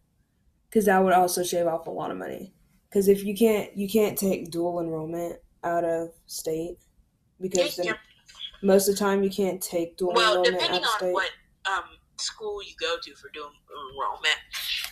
because 0.69 0.87
that 0.87 1.03
would 1.03 1.13
also 1.13 1.43
shave 1.43 1.67
off 1.67 1.87
a 1.87 1.91
lot 1.91 2.11
of 2.11 2.17
money. 2.17 2.55
Because 2.89 3.07
if 3.07 3.25
you 3.25 3.37
can't, 3.37 3.77
you 3.77 3.89
can't 3.89 4.19
take 4.19 4.51
dual 4.51 4.81
enrollment 4.81 5.37
out 5.65 5.85
of 5.85 6.11
state 6.27 6.79
because 7.41 7.77
then 7.77 7.95
most 8.63 8.89
of 8.89 8.95
the 8.95 8.99
time 8.99 9.23
you 9.23 9.31
can't 9.31 9.61
take 9.61 9.97
dual 9.97 10.13
well, 10.15 10.33
enrollment 10.33 10.55
depending 10.55 10.83
out 10.83 10.87
of 10.87 10.97
state. 10.97 11.07
on 11.07 11.13
what 11.13 11.31
um, 11.67 11.85
school 12.19 12.63
you 12.63 12.75
go 12.79 12.97
to 13.03 13.15
for 13.15 13.31
dual 13.31 13.51
enrollment, 13.93 14.37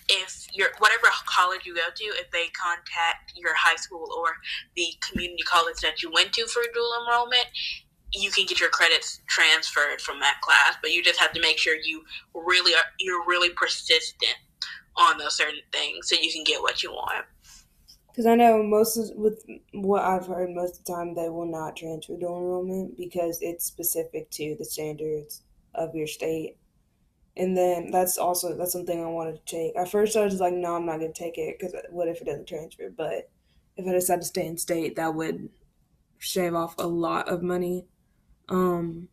if 0.09 0.47
your 0.53 0.69
whatever 0.79 1.09
college 1.27 1.67
you 1.67 1.75
go 1.75 1.89
to, 1.95 2.05
if 2.05 2.31
they 2.31 2.49
contact 2.49 3.33
your 3.37 3.55
high 3.55 3.77
school 3.77 4.09
or 4.17 4.37
the 4.77 4.87
community 5.01 5.43
college 5.43 5.81
that 5.83 6.03
you 6.03 6.11
went 6.13 6.33
to 6.33 6.47
for 6.47 6.63
dual 6.73 6.93
enrollment, 7.05 7.47
you 8.13 8.31
can 8.31 8.47
get 8.47 8.59
your 8.59 8.71
credits 8.71 9.21
transferred 9.29 10.01
from 10.01 10.19
that 10.21 10.41
class. 10.41 10.77
But 10.81 10.93
you 10.93 11.03
just 11.03 11.21
have 11.21 11.33
to 11.33 11.41
make 11.41 11.59
sure 11.59 11.77
you 11.77 12.03
really 12.35 12.75
are 12.75 12.89
you're 12.99 13.25
really 13.27 13.51
persistent 13.51 14.37
on 14.97 15.19
those 15.19 15.37
certain 15.37 15.61
things 15.73 16.09
so 16.09 16.17
you 16.21 16.33
can 16.33 16.45
get 16.45 16.61
what 16.61 16.83
you 16.83 16.91
want. 16.91 17.25
Because 18.19 18.33
I 18.33 18.35
know 18.35 18.65
most 18.65 18.97
of, 18.97 19.17
with 19.17 19.45
what 19.75 20.03
I've 20.03 20.27
heard, 20.27 20.51
most 20.51 20.81
of 20.81 20.85
the 20.85 20.93
time 20.93 21.15
they 21.15 21.29
will 21.29 21.47
not 21.47 21.77
transfer 21.77 22.17
dual 22.17 22.39
enrollment 22.39 22.97
because 22.97 23.39
it's 23.41 23.65
specific 23.65 24.29
to 24.31 24.57
the 24.59 24.65
standards 24.65 25.45
of 25.73 25.95
your 25.95 26.09
state. 26.09 26.57
And 27.37 27.57
then 27.57 27.93
that's 27.93 28.19
also 28.19 28.57
that's 28.57 28.73
something 28.73 29.01
I 29.01 29.07
wanted 29.07 29.37
to 29.37 29.45
take. 29.45 29.77
At 29.77 29.89
first, 29.89 30.17
I 30.17 30.25
was 30.25 30.41
like, 30.41 30.53
no, 30.53 30.75
I'm 30.75 30.85
not 30.85 30.99
gonna 30.99 31.13
take 31.13 31.39
it 31.39 31.61
because 31.61 31.77
what 31.91 32.09
if 32.09 32.21
it 32.21 32.25
doesn't 32.25 32.49
transfer? 32.49 32.91
But 32.91 33.31
if 33.77 33.87
I 33.87 33.93
decide 33.93 34.21
to 34.23 34.27
stay 34.27 34.49
in 34.49 34.59
state, 34.59 34.97
that 34.97 35.15
would 35.15 35.49
shave 36.19 36.57
off 36.57 36.75
a 36.77 36.89
lot 36.89 37.29
of 37.29 37.45
money. 37.45 37.87
Um, 38.49 39.11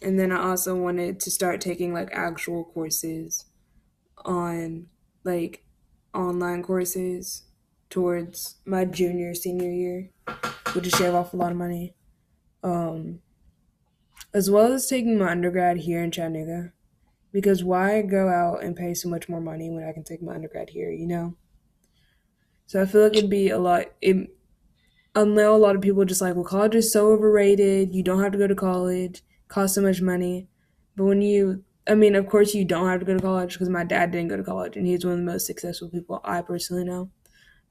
and 0.00 0.16
then 0.16 0.30
I 0.30 0.48
also 0.50 0.76
wanted 0.76 1.18
to 1.18 1.30
start 1.32 1.60
taking 1.60 1.92
like 1.92 2.10
actual 2.12 2.66
courses 2.66 3.46
on 4.24 4.86
like 5.24 5.64
online 6.14 6.62
courses 6.62 7.42
towards 7.90 8.56
my 8.64 8.84
junior 8.84 9.34
senior 9.34 9.70
year, 9.70 10.10
which 10.72 10.74
would 10.74 10.92
shave 10.94 11.14
off 11.14 11.32
a 11.32 11.36
lot 11.36 11.52
of 11.52 11.58
money. 11.58 11.94
Um, 12.62 13.20
as 14.34 14.50
well 14.50 14.72
as 14.72 14.86
taking 14.86 15.18
my 15.18 15.30
undergrad 15.30 15.78
here 15.78 16.02
in 16.02 16.10
Chattanooga, 16.10 16.72
because 17.32 17.64
why 17.64 18.02
go 18.02 18.28
out 18.28 18.62
and 18.62 18.76
pay 18.76 18.94
so 18.94 19.08
much 19.08 19.28
more 19.28 19.40
money 19.40 19.70
when 19.70 19.84
I 19.84 19.92
can 19.92 20.04
take 20.04 20.22
my 20.22 20.34
undergrad 20.34 20.70
here, 20.70 20.90
you 20.90 21.06
know? 21.06 21.36
So 22.66 22.82
I 22.82 22.86
feel 22.86 23.04
like 23.04 23.16
it'd 23.16 23.30
be 23.30 23.48
a 23.48 23.58
lot. 23.58 23.86
It, 24.02 24.28
I 25.14 25.24
know 25.24 25.54
a 25.54 25.58
lot 25.58 25.74
of 25.74 25.82
people 25.82 26.04
just 26.04 26.20
like, 26.20 26.34
well, 26.34 26.44
college 26.44 26.74
is 26.74 26.92
so 26.92 27.10
overrated. 27.12 27.94
You 27.94 28.02
don't 28.02 28.22
have 28.22 28.32
to 28.32 28.38
go 28.38 28.46
to 28.46 28.54
college. 28.54 29.22
Costs 29.48 29.74
so 29.74 29.80
much 29.80 30.02
money. 30.02 30.48
But 30.94 31.04
when 31.04 31.22
you, 31.22 31.64
I 31.88 31.94
mean, 31.94 32.14
of 32.14 32.28
course 32.28 32.54
you 32.54 32.66
don't 32.66 32.88
have 32.88 33.00
to 33.00 33.06
go 33.06 33.14
to 33.14 33.22
college 33.22 33.54
because 33.54 33.70
my 33.70 33.84
dad 33.84 34.10
didn't 34.10 34.28
go 34.28 34.36
to 34.36 34.44
college, 34.44 34.76
and 34.76 34.86
he's 34.86 35.04
one 35.04 35.14
of 35.14 35.18
the 35.20 35.24
most 35.24 35.46
successful 35.46 35.88
people 35.88 36.20
I 36.24 36.42
personally 36.42 36.84
know. 36.84 37.10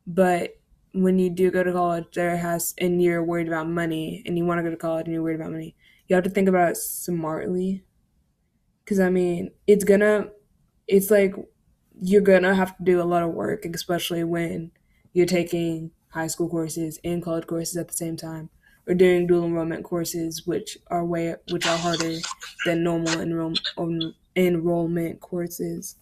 But 0.07 0.59
when 0.93 1.19
you 1.19 1.29
do 1.29 1.51
go 1.51 1.63
to 1.63 1.73
college, 1.73 2.05
there 2.15 2.37
has, 2.37 2.73
and 2.79 3.01
you're 3.03 3.23
worried 3.23 3.47
about 3.47 3.69
money, 3.69 4.23
and 4.25 4.37
you 4.37 4.45
want 4.45 4.59
to 4.59 4.63
go 4.63 4.71
to 4.71 4.77
college, 4.77 5.05
and 5.05 5.13
you're 5.13 5.23
worried 5.23 5.39
about 5.39 5.51
money, 5.51 5.75
you 6.07 6.15
have 6.15 6.23
to 6.23 6.29
think 6.31 6.49
about 6.49 6.71
it 6.71 6.77
smartly. 6.77 7.83
Because, 8.83 8.99
I 8.99 9.09
mean, 9.09 9.51
it's 9.67 9.83
gonna, 9.83 10.29
it's 10.87 11.11
like 11.11 11.35
you're 12.01 12.21
gonna 12.21 12.55
have 12.55 12.77
to 12.77 12.83
do 12.83 13.01
a 13.01 13.03
lot 13.03 13.23
of 13.23 13.33
work, 13.33 13.65
especially 13.65 14.23
when 14.23 14.71
you're 15.13 15.25
taking 15.25 15.91
high 16.09 16.27
school 16.27 16.49
courses 16.49 16.99
and 17.03 17.23
college 17.23 17.47
courses 17.47 17.75
at 17.77 17.87
the 17.89 17.93
same 17.93 18.15
time, 18.15 18.49
or 18.87 18.93
doing 18.93 19.27
dual 19.27 19.45
enrollment 19.45 19.83
courses, 19.83 20.47
which 20.47 20.77
are 20.87 21.05
way, 21.05 21.35
which 21.51 21.67
are 21.67 21.77
harder 21.77 22.15
than 22.65 22.83
normal 22.83 23.19
enroll, 23.19 23.53
enrollment 24.35 25.19
courses. 25.19 25.97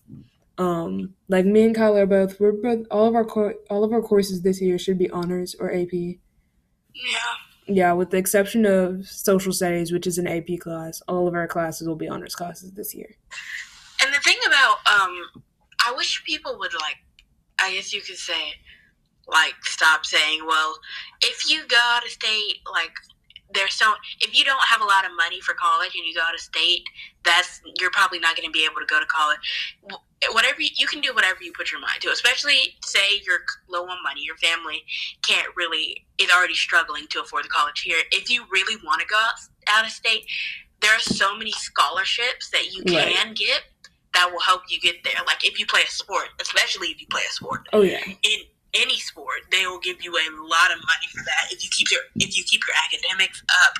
Um, 0.58 1.14
like 1.28 1.46
me 1.46 1.64
and 1.64 1.76
Kyle 1.76 1.98
are 1.98 2.06
both 2.06 2.40
we're 2.40 2.54
both 2.54 2.86
all 2.90 3.08
of 3.08 3.16
our 3.16 3.26
co- 3.26 3.56
all 3.70 3.84
of 3.84 3.92
our 3.92 4.02
courses 4.02 4.42
this 4.42 4.62
year 4.62 4.78
should 4.78 4.98
be 4.98 5.10
honors 5.10 5.56
or 5.60 5.74
AP. 5.74 5.92
Yeah. 5.94 6.20
Yeah, 7.68 7.94
with 7.94 8.12
the 8.12 8.18
exception 8.18 8.66
of 8.66 9.08
social 9.08 9.52
studies, 9.52 9.92
which 9.92 10.06
is 10.06 10.20
an 10.20 10.28
AP 10.28 10.60
class, 10.60 11.02
all 11.08 11.28
of 11.28 11.34
our 11.34 11.48
classes 11.48 11.88
will 11.88 11.96
be 11.96 12.08
honors 12.08 12.36
classes 12.36 12.72
this 12.74 12.94
year. 12.94 13.18
And 14.02 14.14
the 14.14 14.20
thing 14.20 14.38
about 14.46 14.78
um, 14.86 15.44
I 15.86 15.94
wish 15.96 16.24
people 16.26 16.58
would 16.60 16.74
like, 16.74 16.98
I 17.60 17.74
guess 17.74 17.92
you 17.92 18.02
could 18.02 18.18
say, 18.18 18.54
like, 19.28 19.56
stop 19.64 20.06
saying, 20.06 20.42
well, 20.46 20.78
if 21.22 21.50
you 21.50 21.66
go 21.68 21.78
out 21.80 22.06
of 22.06 22.12
state, 22.12 22.60
like 22.72 22.94
there's 23.54 23.74
so 23.74 23.94
if 24.22 24.38
you 24.38 24.44
don't 24.44 24.64
have 24.68 24.82
a 24.82 24.86
lot 24.86 25.06
of 25.06 25.12
money 25.16 25.40
for 25.42 25.54
college 25.54 25.96
and 25.96 26.06
you 26.06 26.14
go 26.14 26.22
out 26.22 26.34
of 26.34 26.40
state, 26.40 26.84
that's 27.24 27.62
you're 27.80 27.92
probably 27.92 28.20
not 28.20 28.36
going 28.36 28.48
to 28.48 28.52
be 28.52 28.66
able 28.66 28.80
to 28.80 28.86
go 28.88 29.00
to 29.00 29.06
college. 29.06 29.40
Whatever 30.32 30.62
you, 30.62 30.70
you, 30.78 30.88
can 30.88 31.02
do, 31.02 31.14
whatever 31.14 31.44
you 31.44 31.52
put 31.56 31.72
your 31.72 31.80
mind 31.80 32.02
to. 32.02 32.10
Especially 32.10 32.78
say 32.84 33.22
you're 33.26 33.42
low 33.70 33.84
on 33.84 33.98
money, 34.04 34.22
your 34.24 34.38
family 34.38 34.84
can't 35.22 35.48
really 35.56 36.06
is 36.18 36.30
already 36.32 36.56
struggling 36.56 37.06
to 37.10 37.22
afford 37.22 37.46
the 37.46 37.50
college 37.50 37.82
here. 37.82 38.00
If 38.12 38.30
you 38.30 38.46
really 38.52 38.82
want 38.84 39.02
to 39.02 39.08
go 39.08 39.18
out, 39.18 39.34
out 39.68 39.86
of 39.86 39.92
state, 39.92 40.26
there 40.82 40.96
are 40.96 41.00
so 41.00 41.38
many 41.38 41.52
scholarships 41.52 42.50
that 42.50 42.74
you 42.74 42.84
can 42.84 42.96
right. 42.96 43.36
get 43.36 43.64
that 44.14 44.32
will 44.32 44.40
help 44.40 44.64
you 44.70 44.80
get 44.80 45.04
there. 45.04 45.14
Like 45.28 45.46
if 45.46 45.60
you 45.60 45.66
play 45.66 45.82
a 45.86 45.92
sport, 45.92 46.30
especially 46.42 46.88
if 46.88 47.00
you 47.00 47.08
play 47.08 47.22
a 47.28 47.32
sport. 47.32 47.68
Oh 47.74 47.82
yeah. 47.82 48.02
In 48.06 48.40
any 48.76 48.98
sport, 48.98 49.42
they 49.52 49.66
will 49.66 49.80
give 49.80 50.04
you 50.04 50.12
a 50.12 50.28
lot 50.42 50.72
of 50.72 50.78
money 50.78 51.08
for 51.14 51.24
that 51.24 51.52
if 51.52 51.64
you 51.64 51.70
keep 51.72 51.92
your 51.92 52.02
if 52.16 52.38
you 52.38 52.44
keep 52.44 52.62
your 52.68 52.76
academics 52.86 53.44
up. 53.66 53.76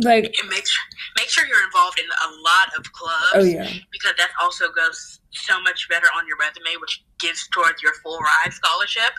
Like 0.00 0.24
and 0.40 0.48
make 0.48 0.64
sure 0.64 0.84
make 1.16 1.28
sure 1.28 1.44
you're 1.46 1.64
involved 1.64 1.98
in 1.98 2.06
a 2.06 2.30
lot 2.42 2.68
of 2.78 2.92
clubs. 2.92 3.34
Oh 3.34 3.42
yeah, 3.42 3.68
because 3.90 4.14
that 4.16 4.30
also 4.40 4.70
goes 4.70 5.20
so 5.32 5.60
much 5.62 5.88
better 5.88 6.06
on 6.16 6.26
your 6.28 6.36
resume, 6.38 6.80
which 6.80 7.04
gives 7.18 7.48
towards 7.48 7.82
your 7.82 7.94
full 7.94 8.18
ride 8.18 8.52
scholarship. 8.52 9.12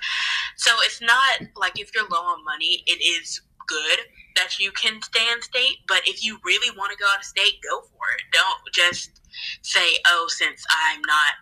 So 0.56 0.72
it's 0.82 1.02
not 1.02 1.42
like 1.58 1.80
if 1.80 1.94
you're 1.94 2.08
low 2.08 2.24
on 2.24 2.46
money, 2.46 2.84
it 2.88 3.04
is 3.04 3.42
good 3.68 4.00
that 4.36 4.58
you 4.58 4.72
can 4.72 5.02
stay 5.02 5.26
in 5.32 5.42
state. 5.42 5.78
But 5.88 6.02
if 6.06 6.24
you 6.24 6.40
really 6.46 6.76
want 6.78 6.92
to 6.92 6.98
go 6.98 7.06
out 7.12 7.20
of 7.20 7.26
state, 7.26 7.60
go 7.70 7.82
for 7.82 8.06
it. 8.16 8.24
Don't 8.32 8.60
just 8.74 9.19
say, 9.62 9.98
oh, 10.08 10.26
since 10.30 10.66
I'm 10.70 11.02
not 11.02 11.34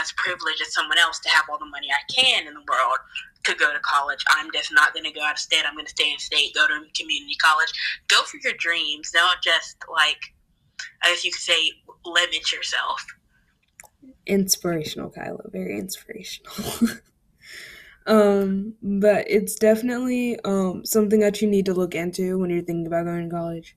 as 0.00 0.12
privileged 0.16 0.60
as 0.62 0.74
someone 0.74 0.98
else 0.98 1.18
to 1.20 1.28
have 1.30 1.44
all 1.50 1.58
the 1.58 1.66
money 1.66 1.88
I 1.90 2.12
can 2.12 2.46
in 2.46 2.54
the 2.54 2.64
world 2.68 2.98
to 3.44 3.54
go 3.54 3.72
to 3.72 3.80
college, 3.80 4.24
I'm 4.30 4.50
just 4.52 4.72
not 4.72 4.92
going 4.92 5.04
to 5.04 5.12
go 5.12 5.22
out 5.22 5.32
of 5.32 5.38
state. 5.38 5.64
I'm 5.66 5.74
going 5.74 5.86
to 5.86 5.90
stay 5.90 6.10
in 6.10 6.18
state, 6.18 6.54
go 6.54 6.66
to 6.66 6.74
community 6.98 7.36
college. 7.40 7.72
Go 8.08 8.22
for 8.22 8.38
your 8.42 8.54
dreams. 8.58 9.10
Don't 9.12 9.40
just, 9.42 9.76
like, 9.92 10.34
I 11.02 11.10
guess 11.10 11.24
you 11.24 11.32
could 11.32 11.40
say, 11.40 11.72
limit 12.04 12.52
yourself. 12.52 13.04
Inspirational, 14.26 15.10
Kyla. 15.10 15.42
Very 15.50 15.78
inspirational. 15.78 16.52
um, 18.06 18.74
but 18.82 19.24
it's 19.28 19.54
definitely 19.54 20.38
um, 20.44 20.84
something 20.84 21.20
that 21.20 21.40
you 21.40 21.48
need 21.48 21.66
to 21.66 21.74
look 21.74 21.94
into 21.94 22.38
when 22.38 22.50
you're 22.50 22.62
thinking 22.62 22.86
about 22.86 23.04
going 23.04 23.28
to 23.28 23.34
college. 23.34 23.76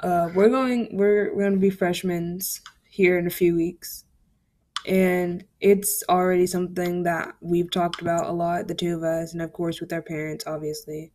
Uh, 0.00 0.30
we're 0.34 0.48
going. 0.48 0.88
We're, 0.92 1.34
we're 1.34 1.42
going 1.42 1.54
to 1.54 1.60
be 1.60 1.70
freshmen 1.70 2.40
here 2.90 3.18
in 3.18 3.26
a 3.26 3.30
few 3.30 3.56
weeks. 3.56 4.04
And 4.86 5.44
it's 5.60 6.02
already 6.08 6.46
something 6.46 7.04
that 7.04 7.34
we've 7.40 7.70
talked 7.70 8.02
about 8.02 8.26
a 8.26 8.32
lot, 8.32 8.68
the 8.68 8.74
two 8.74 8.96
of 8.96 9.02
us, 9.02 9.32
and 9.32 9.40
of 9.40 9.52
course 9.52 9.80
with 9.80 9.92
our 9.92 10.02
parents, 10.02 10.44
obviously. 10.46 11.12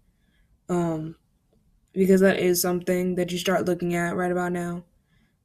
Um, 0.70 1.16
because 1.94 2.22
that 2.22 2.40
is 2.40 2.62
something 2.62 3.16
that 3.16 3.32
you 3.32 3.38
start 3.38 3.66
looking 3.66 3.96
at 3.96 4.16
right 4.16 4.32
about 4.32 4.52
now. 4.52 4.84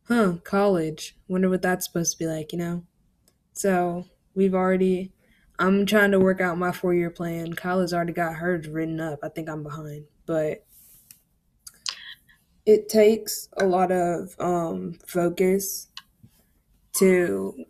Huh, 0.08 0.34
college. 0.44 1.16
Wonder 1.28 1.50
what 1.50 1.62
that's 1.62 1.86
supposed 1.86 2.12
to 2.12 2.18
be 2.18 2.26
like, 2.26 2.52
you 2.52 2.58
know? 2.58 2.84
So 3.52 4.06
we've 4.34 4.54
already 4.54 5.12
I'm 5.60 5.84
trying 5.84 6.10
to 6.12 6.18
work 6.18 6.40
out 6.40 6.56
my 6.56 6.72
four 6.72 6.94
year 6.94 7.10
plan. 7.10 7.52
Kyle 7.52 7.82
has 7.82 7.92
already 7.92 8.14
got 8.14 8.36
hers 8.36 8.66
written 8.66 8.98
up. 8.98 9.18
I 9.22 9.28
think 9.28 9.46
I'm 9.48 9.62
behind. 9.62 10.06
But 10.24 10.64
it 12.64 12.88
takes 12.88 13.48
a 13.58 13.66
lot 13.66 13.92
of 13.92 14.34
um, 14.38 14.94
focus 15.06 15.88
to 16.94 17.64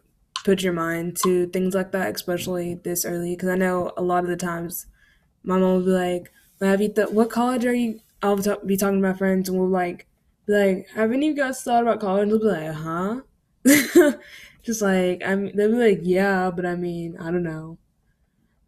put 0.44 0.62
your 0.62 0.72
mind 0.72 1.16
to 1.24 1.46
things 1.48 1.74
like 1.74 1.92
that, 1.92 2.14
especially 2.14 2.74
this 2.74 3.04
early. 3.04 3.34
Because 3.36 3.50
I 3.50 3.56
know 3.56 3.92
a 3.96 4.02
lot 4.02 4.24
of 4.24 4.30
the 4.30 4.36
times 4.36 4.86
my 5.44 5.58
mom 5.58 5.74
will 5.76 5.84
be 5.84 5.90
like, 5.90 6.32
well, 6.60 6.70
"Have 6.70 6.80
you 6.82 6.88
th- 6.92 7.10
what 7.10 7.30
college 7.30 7.64
are 7.66 7.74
you?" 7.74 8.00
I'll 8.22 8.38
t- 8.38 8.54
be 8.66 8.76
talking 8.76 9.02
to 9.02 9.08
my 9.08 9.14
friends, 9.16 9.48
and 9.48 9.58
we'll 9.58 9.68
like, 9.68 10.06
be 10.46 10.52
like, 10.54 10.88
"Have 10.94 11.12
any 11.12 11.30
of 11.30 11.36
you 11.36 11.42
guys 11.42 11.62
thought 11.62 11.82
about 11.82 12.00
college?" 12.00 12.28
They'll 12.28 12.38
be 12.38 12.46
like, 12.46 12.72
"Huh?" 12.74 13.20
just 14.62 14.82
like 14.82 15.22
I'm. 15.24 15.54
They'll 15.56 15.70
be 15.72 15.90
like, 15.90 16.00
"Yeah," 16.02 16.50
but 16.54 16.66
I 16.66 16.76
mean, 16.76 17.16
I 17.18 17.30
don't 17.30 17.42
know. 17.42 17.78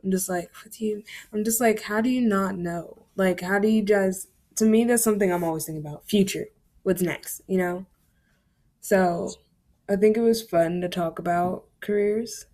I'm 0.03 0.11
just 0.11 0.29
like, 0.29 0.51
what 0.57 0.73
do 0.73 0.85
you? 0.85 1.03
I'm 1.33 1.45
just 1.45 1.61
like, 1.61 1.83
how 1.83 2.01
do 2.01 2.09
you 2.09 2.21
not 2.21 2.57
know? 2.57 3.07
Like, 3.17 3.41
how 3.41 3.59
do 3.59 3.69
you 3.69 3.83
just? 3.83 4.29
To 4.57 4.65
me, 4.65 4.85
that's 4.85 5.03
something 5.05 5.33
I'm 5.33 5.45
always 5.45 5.65
thinking 5.65 5.85
about. 5.85 6.09
Future, 6.09 6.47
what's 6.83 7.03
next? 7.03 7.43
You 7.47 7.59
know. 7.59 7.87
So, 8.81 9.33
I 9.89 9.97
think 9.97 10.17
it 10.17 10.23
was 10.23 10.43
fun 10.43 10.81
to 10.81 10.89
talk 10.89 11.19
about 11.19 11.65
careers 11.81 12.47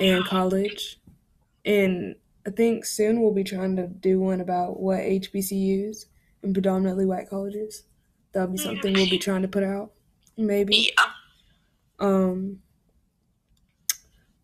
and 0.00 0.24
college, 0.24 1.00
and 1.64 2.16
I 2.46 2.50
think 2.50 2.84
soon 2.84 3.20
we'll 3.20 3.34
be 3.34 3.44
trying 3.44 3.76
to 3.76 3.86
do 3.86 4.20
one 4.20 4.40
about 4.40 4.80
what 4.80 5.00
HBCUs 5.00 6.06
and 6.42 6.54
predominantly 6.54 7.06
white 7.06 7.28
colleges. 7.28 7.84
That'll 8.32 8.52
be 8.52 8.58
something 8.58 8.92
we'll 8.92 9.10
be 9.10 9.18
trying 9.18 9.42
to 9.42 9.48
put 9.48 9.64
out, 9.64 9.92
maybe. 10.36 10.90
Yeah. 10.96 11.06
Um. 11.98 12.60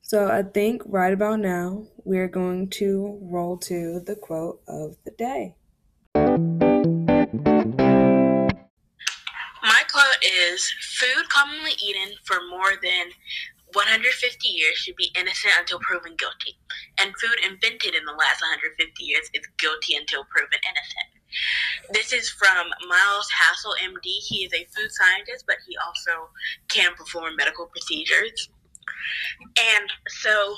So 0.03 0.29
I 0.29 0.43
think 0.43 0.83
right 0.87 1.13
about 1.13 1.41
now 1.41 1.87
we're 2.05 2.29
going 2.29 2.71
to 2.71 3.19
roll 3.23 3.57
to 3.59 4.01
the 4.01 4.15
quote 4.15 4.63
of 4.69 4.97
the 5.05 5.11
day. 5.11 5.57
Is 10.23 10.73
Food 10.99 11.29
commonly 11.29 11.73
eaten 11.83 12.17
for 12.25 12.41
more 12.49 12.73
than 12.83 13.13
150 13.73 14.49
years 14.49 14.77
should 14.77 14.97
be 14.97 15.13
innocent 15.15 15.53
until 15.59 15.79
proven 15.81 16.17
guilty, 16.17 16.57
and 16.99 17.13
food 17.19 17.37
invented 17.45 17.95
in 17.95 18.05
the 18.05 18.13
last 18.13 18.41
150 18.41 19.05
years 19.05 19.29
is 19.35 19.47
guilty 19.59 19.97
until 19.97 20.25
proven 20.25 20.59
innocent. 20.65 21.11
This 21.93 22.13
is 22.13 22.31
from 22.31 22.69
Miles 22.89 23.29
Hassell, 23.37 23.77
MD. 23.83 24.07
He 24.25 24.45
is 24.45 24.53
a 24.55 24.67
food 24.75 24.91
scientist, 24.91 25.45
but 25.47 25.57
he 25.67 25.77
also 25.85 26.31
can 26.69 26.95
perform 26.95 27.37
medical 27.37 27.67
procedures. 27.67 28.49
And 29.59 29.93
so 30.09 30.57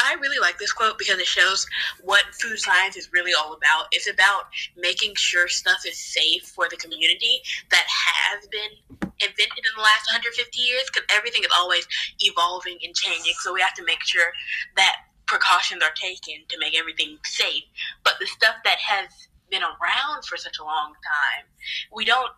I 0.00 0.14
really 0.20 0.38
like 0.38 0.58
this 0.58 0.72
quote 0.72 0.98
because 0.98 1.18
it 1.18 1.26
shows 1.26 1.66
what 2.02 2.24
food 2.32 2.58
science 2.58 2.96
is 2.96 3.10
really 3.12 3.32
all 3.34 3.52
about. 3.52 3.86
It's 3.92 4.08
about 4.08 4.44
making 4.76 5.14
sure 5.16 5.48
stuff 5.48 5.84
is 5.86 5.98
safe 5.98 6.42
for 6.54 6.68
the 6.70 6.76
community 6.76 7.40
that 7.70 7.84
has 7.86 8.46
been 8.48 8.98
invented 9.20 9.58
in 9.58 9.74
the 9.76 9.82
last 9.82 10.06
150 10.06 10.60
years 10.60 10.84
because 10.92 11.06
everything 11.10 11.42
is 11.42 11.50
always 11.56 11.86
evolving 12.20 12.78
and 12.84 12.94
changing. 12.94 13.34
So 13.40 13.52
we 13.52 13.60
have 13.60 13.74
to 13.74 13.84
make 13.84 14.02
sure 14.04 14.30
that 14.76 14.96
precautions 15.26 15.82
are 15.82 15.94
taken 15.94 16.46
to 16.48 16.58
make 16.58 16.78
everything 16.78 17.18
safe. 17.24 17.64
But 18.04 18.14
the 18.20 18.26
stuff 18.26 18.56
that 18.64 18.78
has 18.78 19.28
been 19.50 19.62
around 19.62 20.24
for 20.24 20.36
such 20.36 20.58
a 20.58 20.64
long 20.64 20.94
time, 21.04 21.44
we 21.92 22.04
don't, 22.04 22.32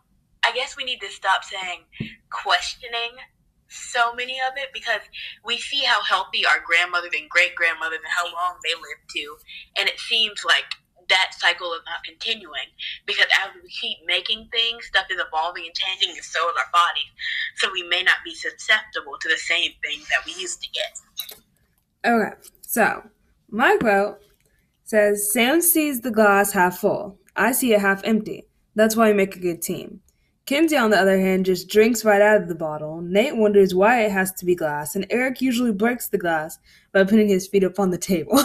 I 0.44 0.52
guess 0.52 0.76
we 0.76 0.84
need 0.84 1.00
to 1.00 1.10
stop 1.10 1.44
saying 1.44 1.84
questioning 2.30 3.20
so 3.70 4.14
many 4.14 4.38
of 4.40 4.56
it 4.56 4.70
because 4.74 5.00
we 5.44 5.58
see 5.58 5.82
how 5.84 6.02
healthy 6.02 6.44
our 6.44 6.60
grandmothers 6.64 7.12
and 7.18 7.30
great 7.30 7.54
grandmothers 7.54 8.00
and 8.02 8.12
how 8.12 8.26
long 8.26 8.58
they 8.62 8.74
lived 8.74 9.08
to. 9.14 9.36
And 9.78 9.88
it 9.88 9.98
seems 9.98 10.44
like 10.44 10.66
that 11.08 11.32
cycle 11.38 11.72
is 11.74 11.82
not 11.86 12.02
continuing 12.04 12.70
because 13.04 13.26
as 13.44 13.50
we 13.62 13.68
keep 13.68 13.98
making 14.06 14.48
things, 14.52 14.86
stuff 14.86 15.06
is 15.10 15.20
evolving 15.20 15.66
and 15.66 15.74
changing, 15.74 16.10
and 16.10 16.24
so 16.24 16.38
is 16.48 16.54
our 16.56 16.70
bodies. 16.72 17.10
So 17.56 17.70
we 17.72 17.82
may 17.82 18.02
not 18.02 18.18
be 18.24 18.34
susceptible 18.34 19.18
to 19.20 19.28
the 19.28 19.36
same 19.36 19.72
things 19.84 20.08
that 20.08 20.24
we 20.24 20.40
used 20.40 20.62
to 20.62 20.68
get. 20.70 21.40
Okay, 22.06 22.36
so 22.62 23.02
my 23.50 23.76
quote 23.78 24.20
says 24.84 25.32
Sam 25.32 25.60
sees 25.60 26.00
the 26.00 26.10
glass 26.10 26.52
half 26.52 26.78
full. 26.78 27.18
I 27.36 27.52
see 27.52 27.72
it 27.74 27.80
half 27.80 28.02
empty. 28.04 28.46
That's 28.74 28.96
why 28.96 29.10
we 29.10 29.16
make 29.16 29.36
a 29.36 29.40
good 29.40 29.62
team. 29.62 30.00
Kensi, 30.50 30.76
on 30.76 30.90
the 30.90 30.98
other 30.98 31.20
hand, 31.20 31.46
just 31.46 31.68
drinks 31.68 32.04
right 32.04 32.20
out 32.20 32.42
of 32.42 32.48
the 32.48 32.56
bottle. 32.56 33.00
Nate 33.02 33.36
wonders 33.36 33.72
why 33.72 34.02
it 34.02 34.10
has 34.10 34.32
to 34.32 34.44
be 34.44 34.56
glass, 34.56 34.96
and 34.96 35.06
Eric 35.08 35.40
usually 35.40 35.70
breaks 35.70 36.08
the 36.08 36.18
glass 36.18 36.58
by 36.92 37.04
putting 37.04 37.28
his 37.28 37.46
feet 37.46 37.62
up 37.62 37.78
on 37.78 37.90
the 37.90 37.98
table. 37.98 38.36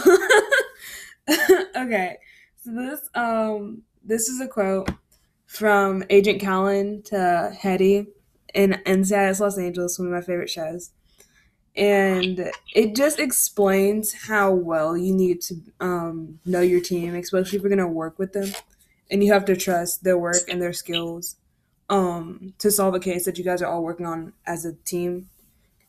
okay, 1.76 2.18
so 2.64 2.72
this 2.72 3.10
um 3.16 3.82
this 4.04 4.30
is 4.30 4.40
a 4.40 4.48
quote 4.48 4.92
from 5.48 6.04
Agent 6.12 6.40
Callen 6.40 7.04
to 7.06 7.52
Hetty 7.60 8.06
in 8.54 8.80
NCIS 8.86 9.40
Los 9.40 9.58
Angeles, 9.58 9.98
one 9.98 10.08
of 10.08 10.14
my 10.14 10.22
favorite 10.22 10.52
shows. 10.52 10.92
And 11.76 12.52
it 12.76 12.96
just 12.96 13.20
explains 13.20 14.28
how 14.28 14.52
well 14.52 14.96
you 14.96 15.14
need 15.14 15.42
to 15.42 15.56
um, 15.80 16.40
know 16.46 16.62
your 16.62 16.82
team, 16.82 17.16
especially 17.16 17.58
if 17.58 17.64
you're 17.64 17.76
to 17.76 17.88
work 17.88 18.20
with 18.20 18.34
them. 18.34 18.52
And 19.10 19.24
you 19.24 19.34
have 19.34 19.46
to 19.46 19.56
trust 19.56 20.04
their 20.04 20.18
work 20.18 20.48
and 20.48 20.62
their 20.62 20.72
skills 20.72 21.36
um, 21.90 22.54
to 22.60 22.72
solve 22.72 22.96
a 22.96 23.00
case 23.00 23.26
that 23.26 23.38
you 23.38 23.44
guys 23.44 23.62
are 23.62 23.68
all 23.68 23.84
working 23.84 24.06
on 24.06 24.34
as 24.46 24.66
a 24.66 24.74
team. 24.74 25.30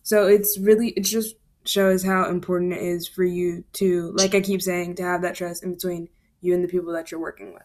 So 0.03 0.27
it's 0.27 0.59
really, 0.59 0.91
it 0.91 1.01
just 1.01 1.37
shows 1.65 2.05
how 2.05 2.29
important 2.29 2.73
it 2.73 2.83
is 2.83 3.09
for 3.09 3.25
you 3.25 3.65
to, 3.75 4.13
like 4.13 4.35
I 4.35 4.41
keep 4.41 4.63
saying, 4.63 4.97
to 4.97 5.03
have 5.03 5.23
that 5.23 5.35
trust 5.35 5.65
in 5.65 5.75
between 5.75 6.09
you 6.41 6.55
and 6.55 6.63
the 6.63 6.69
people 6.69 6.93
that 6.93 7.11
you're 7.11 7.21
working 7.21 7.53
with. 7.53 7.65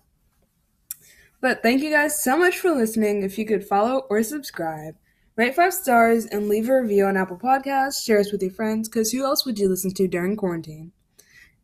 But 1.39 1.61
thank 1.61 1.81
you 1.81 1.91
guys 1.91 2.23
so 2.23 2.37
much 2.37 2.57
for 2.57 2.71
listening. 2.71 3.23
If 3.23 3.37
you 3.37 3.45
could 3.45 3.67
follow 3.67 4.05
or 4.09 4.23
subscribe, 4.23 4.95
rate 5.35 5.55
five 5.55 5.73
stars, 5.73 6.25
and 6.25 6.47
leave 6.47 6.69
a 6.69 6.81
review 6.81 7.05
on 7.05 7.17
Apple 7.17 7.37
Podcasts, 7.37 8.03
share 8.03 8.19
us 8.19 8.31
with 8.31 8.41
your 8.41 8.51
friends, 8.51 8.87
because 8.87 9.11
who 9.11 9.23
else 9.23 9.45
would 9.45 9.59
you 9.59 9.67
listen 9.67 9.93
to 9.95 10.07
during 10.07 10.35
quarantine? 10.35 10.91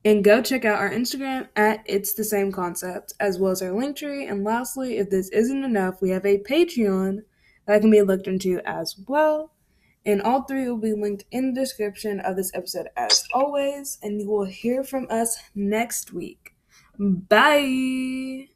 And 0.08 0.24
go 0.24 0.42
check 0.42 0.64
out 0.64 0.80
our 0.80 0.90
Instagram 0.90 1.50
at 1.58 1.84
It's 1.86 2.14
the 2.14 2.24
Same 2.24 2.50
Concept, 2.50 3.12
as 3.20 3.38
well 3.38 3.52
as 3.52 3.62
our 3.62 3.74
link 3.74 3.98
tree. 3.98 4.26
And 4.26 4.42
lastly, 4.42 5.00
if 5.00 5.10
this 5.10 5.28
isn't 5.32 5.66
enough, 5.66 6.02
we 6.02 6.12
have 6.12 6.26
a 6.26 6.38
Patreon 6.38 7.24
that 7.66 7.82
can 7.82 7.92
be 7.92 8.02
looked 8.02 8.26
into 8.26 8.62
as 8.66 8.96
well. 9.06 9.52
And 10.06 10.22
all 10.22 10.44
three 10.44 10.70
will 10.70 10.78
be 10.78 10.94
linked 10.94 11.26
in 11.32 11.54
the 11.54 11.60
description 11.60 12.22
of 12.22 12.38
this 12.38 12.52
episode 12.54 12.88
as 12.96 13.28
always. 13.34 13.98
And 14.02 14.22
you 14.22 14.30
will 14.30 14.46
hear 14.46 14.82
from 14.82 15.08
us 15.10 15.40
next 15.54 16.14
week. 16.14 16.56
Bye. 16.98 18.48